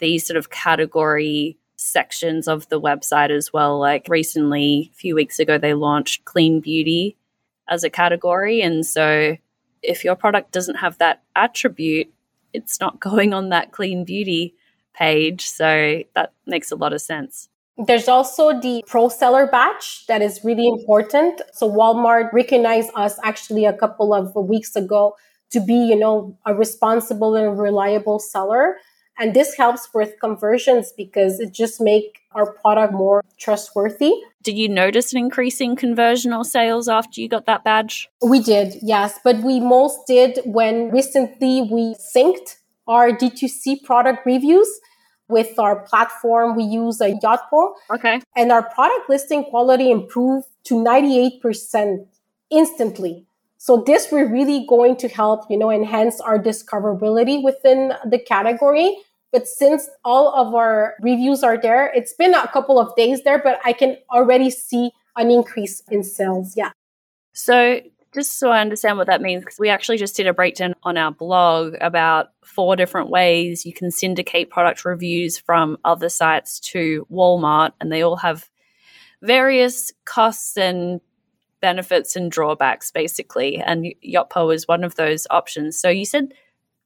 these 0.00 0.26
sort 0.26 0.36
of 0.36 0.50
category 0.50 1.56
sections 1.76 2.46
of 2.46 2.68
the 2.68 2.78
website 2.78 3.30
as 3.30 3.54
well. 3.54 3.78
Like 3.80 4.06
recently, 4.10 4.90
a 4.92 4.96
few 4.98 5.14
weeks 5.14 5.38
ago, 5.38 5.56
they 5.56 5.72
launched 5.72 6.26
clean 6.26 6.60
beauty 6.60 7.16
as 7.70 7.84
a 7.84 7.88
category. 7.88 8.60
And 8.60 8.84
so 8.84 9.38
if 9.80 10.04
your 10.04 10.14
product 10.14 10.52
doesn't 10.52 10.76
have 10.76 10.98
that 10.98 11.22
attribute, 11.34 12.12
it's 12.52 12.78
not 12.78 13.00
going 13.08 13.32
on 13.32 13.48
that 13.48 13.72
clean 13.72 14.04
beauty 14.04 14.54
page. 14.92 15.48
So 15.48 16.02
that 16.14 16.34
makes 16.46 16.70
a 16.70 16.76
lot 16.76 16.92
of 16.92 17.00
sense. 17.00 17.48
There's 17.78 18.08
also 18.08 18.58
the 18.58 18.82
pro 18.86 19.08
seller 19.08 19.46
badge 19.46 20.06
that 20.06 20.22
is 20.22 20.40
really 20.42 20.66
important. 20.66 21.42
So 21.52 21.70
Walmart 21.70 22.32
recognized 22.32 22.90
us 22.94 23.18
actually 23.22 23.66
a 23.66 23.72
couple 23.72 24.14
of 24.14 24.34
weeks 24.34 24.76
ago 24.76 25.14
to 25.50 25.60
be, 25.60 25.74
you 25.74 25.96
know, 25.96 26.38
a 26.46 26.54
responsible 26.54 27.34
and 27.34 27.58
reliable 27.58 28.18
seller. 28.18 28.78
And 29.18 29.34
this 29.34 29.56
helps 29.56 29.88
with 29.94 30.14
conversions 30.20 30.92
because 30.96 31.40
it 31.40 31.52
just 31.52 31.80
make 31.80 32.20
our 32.32 32.52
product 32.52 32.92
more 32.92 33.24
trustworthy. 33.38 34.12
Did 34.42 34.58
you 34.58 34.68
notice 34.68 35.12
an 35.12 35.18
increase 35.18 35.60
in 35.60 35.74
conversion 35.74 36.32
or 36.32 36.44
sales 36.44 36.88
after 36.88 37.20
you 37.20 37.28
got 37.28 37.46
that 37.46 37.64
badge? 37.64 38.08
We 38.22 38.40
did, 38.40 38.76
yes. 38.82 39.18
But 39.24 39.38
we 39.38 39.60
most 39.60 40.06
did 40.06 40.40
when 40.44 40.90
recently 40.90 41.62
we 41.62 41.94
synced 41.94 42.56
our 42.86 43.10
D2C 43.10 43.84
product 43.84 44.24
reviews 44.26 44.68
with 45.28 45.58
our 45.58 45.80
platform. 45.80 46.56
We 46.56 46.64
use 46.64 47.00
a 47.00 47.10
yacht 47.22 47.50
Yotpo. 47.52 47.74
Okay. 47.90 48.20
And 48.36 48.52
our 48.52 48.62
product 48.62 49.08
listing 49.08 49.44
quality 49.44 49.90
improved 49.90 50.46
to 50.64 50.74
98% 50.74 52.06
instantly. 52.50 53.26
So 53.58 53.82
this 53.84 54.12
we're 54.12 54.30
really 54.30 54.64
going 54.68 54.96
to 54.98 55.08
help, 55.08 55.50
you 55.50 55.58
know, 55.58 55.70
enhance 55.70 56.20
our 56.20 56.38
discoverability 56.38 57.42
within 57.42 57.94
the 58.04 58.18
category. 58.18 58.96
But 59.32 59.48
since 59.48 59.88
all 60.04 60.32
of 60.34 60.54
our 60.54 60.94
reviews 61.00 61.42
are 61.42 61.60
there, 61.60 61.92
it's 61.94 62.12
been 62.12 62.32
a 62.32 62.46
couple 62.48 62.78
of 62.78 62.94
days 62.94 63.22
there, 63.24 63.38
but 63.38 63.58
I 63.64 63.72
can 63.72 63.96
already 64.10 64.50
see 64.50 64.92
an 65.16 65.30
increase 65.30 65.82
in 65.90 66.04
sales. 66.04 66.56
Yeah. 66.56 66.70
So 67.32 67.80
just 68.16 68.38
so 68.38 68.50
I 68.50 68.60
understand 68.60 68.98
what 68.98 69.06
that 69.06 69.22
means, 69.22 69.42
because 69.42 69.58
we 69.58 69.68
actually 69.68 69.98
just 69.98 70.16
did 70.16 70.26
a 70.26 70.32
breakdown 70.32 70.74
on 70.82 70.96
our 70.96 71.12
blog 71.12 71.76
about 71.80 72.30
four 72.42 72.74
different 72.74 73.10
ways 73.10 73.64
you 73.66 73.72
can 73.72 73.90
syndicate 73.90 74.50
product 74.50 74.84
reviews 74.84 75.38
from 75.38 75.76
other 75.84 76.08
sites 76.08 76.58
to 76.60 77.06
Walmart, 77.12 77.72
and 77.80 77.92
they 77.92 78.02
all 78.02 78.16
have 78.16 78.48
various 79.22 79.92
costs 80.04 80.56
and 80.56 81.00
benefits 81.60 82.16
and 82.16 82.30
drawbacks, 82.30 82.90
basically. 82.90 83.58
And 83.58 83.94
Yotpo 84.04 84.54
is 84.54 84.66
one 84.66 84.82
of 84.82 84.94
those 84.94 85.26
options. 85.30 85.78
So 85.78 85.88
you 85.88 86.04
said 86.04 86.32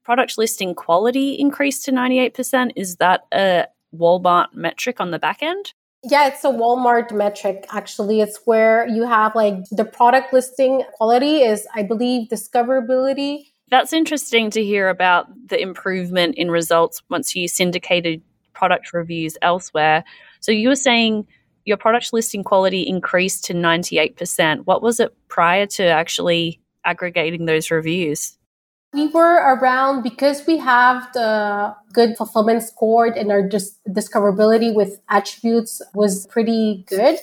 product 0.02 0.36
listing 0.36 0.74
quality 0.74 1.34
increased 1.38 1.84
to 1.84 1.92
98%. 1.92 2.72
Is 2.76 2.96
that 2.96 3.22
a 3.32 3.66
Walmart 3.94 4.54
metric 4.54 5.00
on 5.00 5.10
the 5.10 5.18
back 5.18 5.42
end? 5.42 5.74
Yeah, 6.02 6.28
it's 6.28 6.44
a 6.44 6.48
Walmart 6.48 7.12
metric. 7.12 7.66
Actually, 7.70 8.20
it's 8.20 8.40
where 8.44 8.88
you 8.88 9.06
have 9.06 9.34
like 9.34 9.56
the 9.70 9.84
product 9.84 10.32
listing 10.32 10.82
quality 10.94 11.42
is, 11.42 11.66
I 11.74 11.82
believe, 11.82 12.28
discoverability. 12.30 13.52
That's 13.70 13.92
interesting 13.92 14.50
to 14.50 14.64
hear 14.64 14.88
about 14.88 15.26
the 15.48 15.60
improvement 15.60 16.36
in 16.36 16.50
results 16.50 17.02
once 17.10 17.36
you 17.36 17.48
syndicated 17.48 18.22
product 18.54 18.92
reviews 18.92 19.36
elsewhere. 19.42 20.04
So 20.40 20.52
you 20.52 20.68
were 20.68 20.76
saying 20.76 21.26
your 21.64 21.76
product 21.76 22.12
listing 22.12 22.44
quality 22.44 22.82
increased 22.82 23.44
to 23.44 23.54
98%. 23.54 24.64
What 24.64 24.82
was 24.82 25.00
it 25.00 25.14
prior 25.28 25.66
to 25.66 25.84
actually 25.84 26.60
aggregating 26.84 27.44
those 27.44 27.70
reviews? 27.70 28.38
We 28.92 29.06
were 29.06 29.36
around 29.36 30.02
because 30.02 30.46
we 30.46 30.58
have 30.58 31.12
the 31.12 31.76
good 31.92 32.16
fulfillment 32.16 32.64
score 32.64 33.06
and 33.06 33.30
our 33.30 33.46
dis- 33.46 33.78
discoverability 33.88 34.74
with 34.74 35.00
attributes 35.08 35.80
was 35.94 36.26
pretty 36.26 36.84
good. 36.88 37.18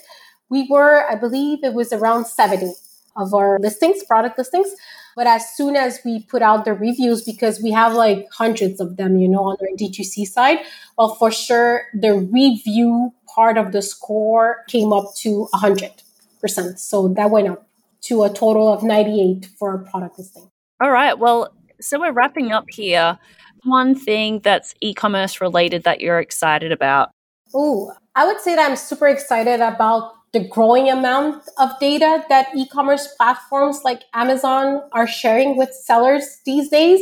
We 0.48 0.66
were, 0.70 1.04
I 1.10 1.14
believe 1.14 1.62
it 1.62 1.74
was 1.74 1.92
around 1.92 2.24
70 2.24 2.72
of 3.16 3.34
our 3.34 3.58
listings, 3.58 4.02
product 4.04 4.38
listings. 4.38 4.74
But 5.14 5.26
as 5.26 5.54
soon 5.54 5.76
as 5.76 6.00
we 6.06 6.22
put 6.22 6.40
out 6.40 6.64
the 6.64 6.72
reviews, 6.72 7.22
because 7.22 7.60
we 7.60 7.72
have 7.72 7.92
like 7.92 8.28
hundreds 8.32 8.80
of 8.80 8.96
them, 8.96 9.18
you 9.18 9.28
know, 9.28 9.44
on 9.44 9.56
our 9.60 9.76
D2C 9.76 10.26
side, 10.26 10.60
well, 10.96 11.16
for 11.16 11.30
sure, 11.30 11.84
the 11.92 12.14
review 12.14 13.12
part 13.34 13.58
of 13.58 13.72
the 13.72 13.82
score 13.82 14.64
came 14.68 14.92
up 14.92 15.14
to 15.16 15.48
100%. 15.52 16.78
So 16.78 17.08
that 17.08 17.30
went 17.30 17.48
up 17.48 17.68
to 18.02 18.22
a 18.22 18.32
total 18.32 18.72
of 18.72 18.82
98 18.82 19.50
for 19.58 19.72
our 19.72 19.78
product 19.78 20.18
listing. 20.18 20.50
All 20.80 20.92
right. 20.92 21.18
Well, 21.18 21.52
so 21.80 22.00
we're 22.00 22.12
wrapping 22.12 22.52
up 22.52 22.66
here. 22.70 23.18
One 23.64 23.94
thing 23.94 24.40
that's 24.40 24.74
e 24.80 24.94
commerce 24.94 25.40
related 25.40 25.84
that 25.84 26.00
you're 26.00 26.20
excited 26.20 26.72
about? 26.72 27.10
Oh, 27.54 27.92
I 28.14 28.26
would 28.26 28.40
say 28.40 28.54
that 28.54 28.68
I'm 28.68 28.76
super 28.76 29.08
excited 29.08 29.60
about 29.60 30.12
the 30.32 30.46
growing 30.46 30.90
amount 30.90 31.48
of 31.58 31.70
data 31.80 32.22
that 32.28 32.48
e-commerce 32.54 33.08
platforms 33.16 33.80
like 33.84 34.02
Amazon 34.12 34.82
are 34.92 35.06
sharing 35.06 35.56
with 35.56 35.72
sellers 35.72 36.40
these 36.44 36.68
days. 36.68 37.00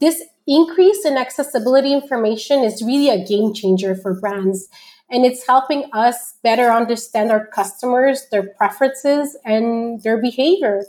This 0.00 0.22
increase 0.46 1.04
in 1.06 1.16
accessibility 1.16 1.92
information 1.92 2.62
is 2.62 2.82
really 2.82 3.08
a 3.08 3.24
game 3.24 3.54
changer 3.54 3.94
for 3.94 4.18
brands 4.18 4.68
and 5.10 5.24
it's 5.24 5.46
helping 5.46 5.84
us 5.92 6.34
better 6.42 6.70
understand 6.70 7.30
our 7.32 7.46
customers, 7.46 8.26
their 8.30 8.48
preferences 8.56 9.36
and 9.44 10.02
their 10.02 10.20
behavior. 10.20 10.84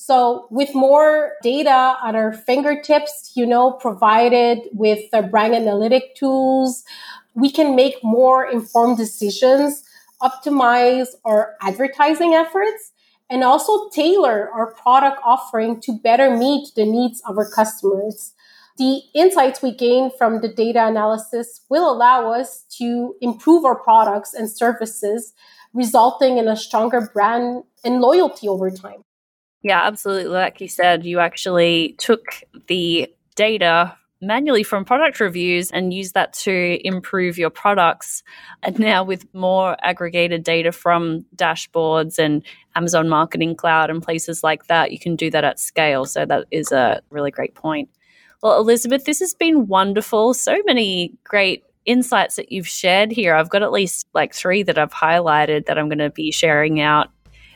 So 0.00 0.46
with 0.48 0.76
more 0.76 1.32
data 1.42 1.96
at 2.04 2.14
our 2.14 2.32
fingertips, 2.32 3.32
you 3.34 3.44
know, 3.44 3.72
provided 3.72 4.60
with 4.72 5.10
the 5.10 5.22
brand 5.22 5.56
analytic 5.56 6.14
tools, 6.14 6.84
we 7.34 7.50
can 7.50 7.74
make 7.74 7.96
more 8.04 8.48
informed 8.48 8.96
decisions, 8.96 9.82
optimize 10.22 11.08
our 11.24 11.56
advertising 11.60 12.32
efforts, 12.34 12.92
and 13.28 13.42
also 13.42 13.90
tailor 13.90 14.48
our 14.54 14.72
product 14.74 15.20
offering 15.24 15.80
to 15.80 15.98
better 15.98 16.34
meet 16.36 16.68
the 16.76 16.84
needs 16.84 17.20
of 17.26 17.36
our 17.36 17.50
customers. 17.50 18.34
The 18.78 19.00
insights 19.16 19.62
we 19.62 19.74
gain 19.74 20.12
from 20.16 20.42
the 20.42 20.48
data 20.48 20.86
analysis 20.86 21.62
will 21.68 21.90
allow 21.90 22.30
us 22.30 22.64
to 22.78 23.16
improve 23.20 23.64
our 23.64 23.74
products 23.74 24.32
and 24.32 24.48
services, 24.48 25.34
resulting 25.74 26.38
in 26.38 26.46
a 26.46 26.56
stronger 26.56 27.10
brand 27.12 27.64
and 27.84 28.00
loyalty 28.00 28.46
over 28.46 28.70
time. 28.70 29.02
Yeah, 29.62 29.82
absolutely. 29.82 30.30
Like 30.30 30.60
you 30.60 30.68
said, 30.68 31.04
you 31.04 31.18
actually 31.18 31.96
took 31.98 32.42
the 32.68 33.12
data 33.34 33.96
manually 34.20 34.62
from 34.62 34.84
product 34.84 35.20
reviews 35.20 35.70
and 35.70 35.94
used 35.94 36.14
that 36.14 36.32
to 36.32 36.78
improve 36.84 37.38
your 37.38 37.50
products. 37.50 38.22
And 38.62 38.78
now, 38.78 39.04
with 39.04 39.32
more 39.34 39.76
aggregated 39.82 40.44
data 40.44 40.72
from 40.72 41.24
dashboards 41.36 42.18
and 42.18 42.44
Amazon 42.74 43.08
Marketing 43.08 43.54
Cloud 43.54 43.90
and 43.90 44.02
places 44.02 44.42
like 44.42 44.66
that, 44.66 44.92
you 44.92 44.98
can 44.98 45.16
do 45.16 45.30
that 45.30 45.44
at 45.44 45.58
scale. 45.58 46.04
So, 46.04 46.24
that 46.26 46.46
is 46.50 46.72
a 46.72 47.00
really 47.10 47.30
great 47.30 47.54
point. 47.54 47.88
Well, 48.42 48.58
Elizabeth, 48.60 49.04
this 49.04 49.18
has 49.18 49.34
been 49.34 49.66
wonderful. 49.66 50.34
So 50.34 50.56
many 50.66 51.14
great 51.24 51.64
insights 51.84 52.36
that 52.36 52.52
you've 52.52 52.68
shared 52.68 53.10
here. 53.10 53.34
I've 53.34 53.48
got 53.50 53.62
at 53.62 53.72
least 53.72 54.06
like 54.14 54.34
three 54.34 54.62
that 54.62 54.78
I've 54.78 54.92
highlighted 54.92 55.66
that 55.66 55.78
I'm 55.78 55.88
going 55.88 55.98
to 55.98 56.10
be 56.10 56.30
sharing 56.30 56.80
out 56.80 57.08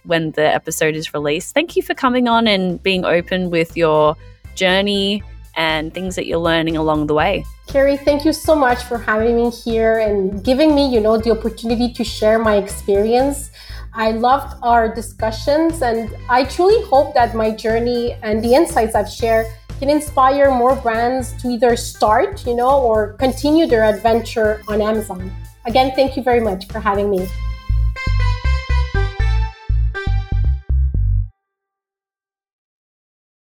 when 0.05 0.33
the 0.33 0.47
episode 0.47 0.95
is 0.95 1.15
released. 1.15 1.55
Thank 1.55 1.77
you 1.77 1.83
for 1.83 1.95
coming 1.95 2.29
on 2.29 2.47
and 2.47 2.83
being 2.83 3.05
open 3.05 3.51
with 3.51 3.77
your 3.77 4.17
journey 4.55 5.23
and 5.57 5.93
things 5.93 6.17
that 6.17 6.27
you're 6.27 6.39
learning 6.39 6.77
along 6.77 7.07
the 7.07 7.15
way. 7.15 7.45
Kiri, 7.67 7.97
thank 7.97 8.25
you 8.25 8.33
so 8.33 8.55
much 8.55 8.83
for 8.83 8.99
having 8.99 9.37
me 9.37 9.51
here 9.51 9.99
and 9.99 10.43
giving 10.43 10.75
me, 10.75 10.93
you 10.93 11.01
know, 11.01 11.19
the 11.19 11.31
opportunity 11.31 11.93
to 11.93 12.05
share 12.05 12.39
my 12.39 12.57
experience. 12.57 13.51
I 13.95 14.13
loved 14.13 14.57
our 14.63 14.93
discussions, 14.93 15.83
and 15.83 16.17
I 16.31 16.45
truly 16.45 16.83
hope 16.87 17.13
that 17.15 17.35
my 17.35 17.51
journey 17.51 18.17
and 18.23 18.43
the 18.43 18.55
insights 18.55 18.95
I've 18.95 19.09
shared 19.09 19.47
can 19.79 19.91
inspire 19.91 20.51
more 20.51 20.77
brands 20.77 21.33
to 21.43 21.49
either 21.49 21.77
start, 21.77 22.47
you 22.47 22.55
know, 22.55 22.81
or 22.81 23.13
continue 23.15 23.67
their 23.67 23.85
adventure 23.85 24.63
on 24.69 24.81
Amazon. 24.81 25.31
Again, 25.67 25.93
thank 25.95 26.17
you 26.17 26.23
very 26.23 26.41
much 26.41 26.67
for 26.69 26.81
having 26.81 27.11
me. 27.11 27.29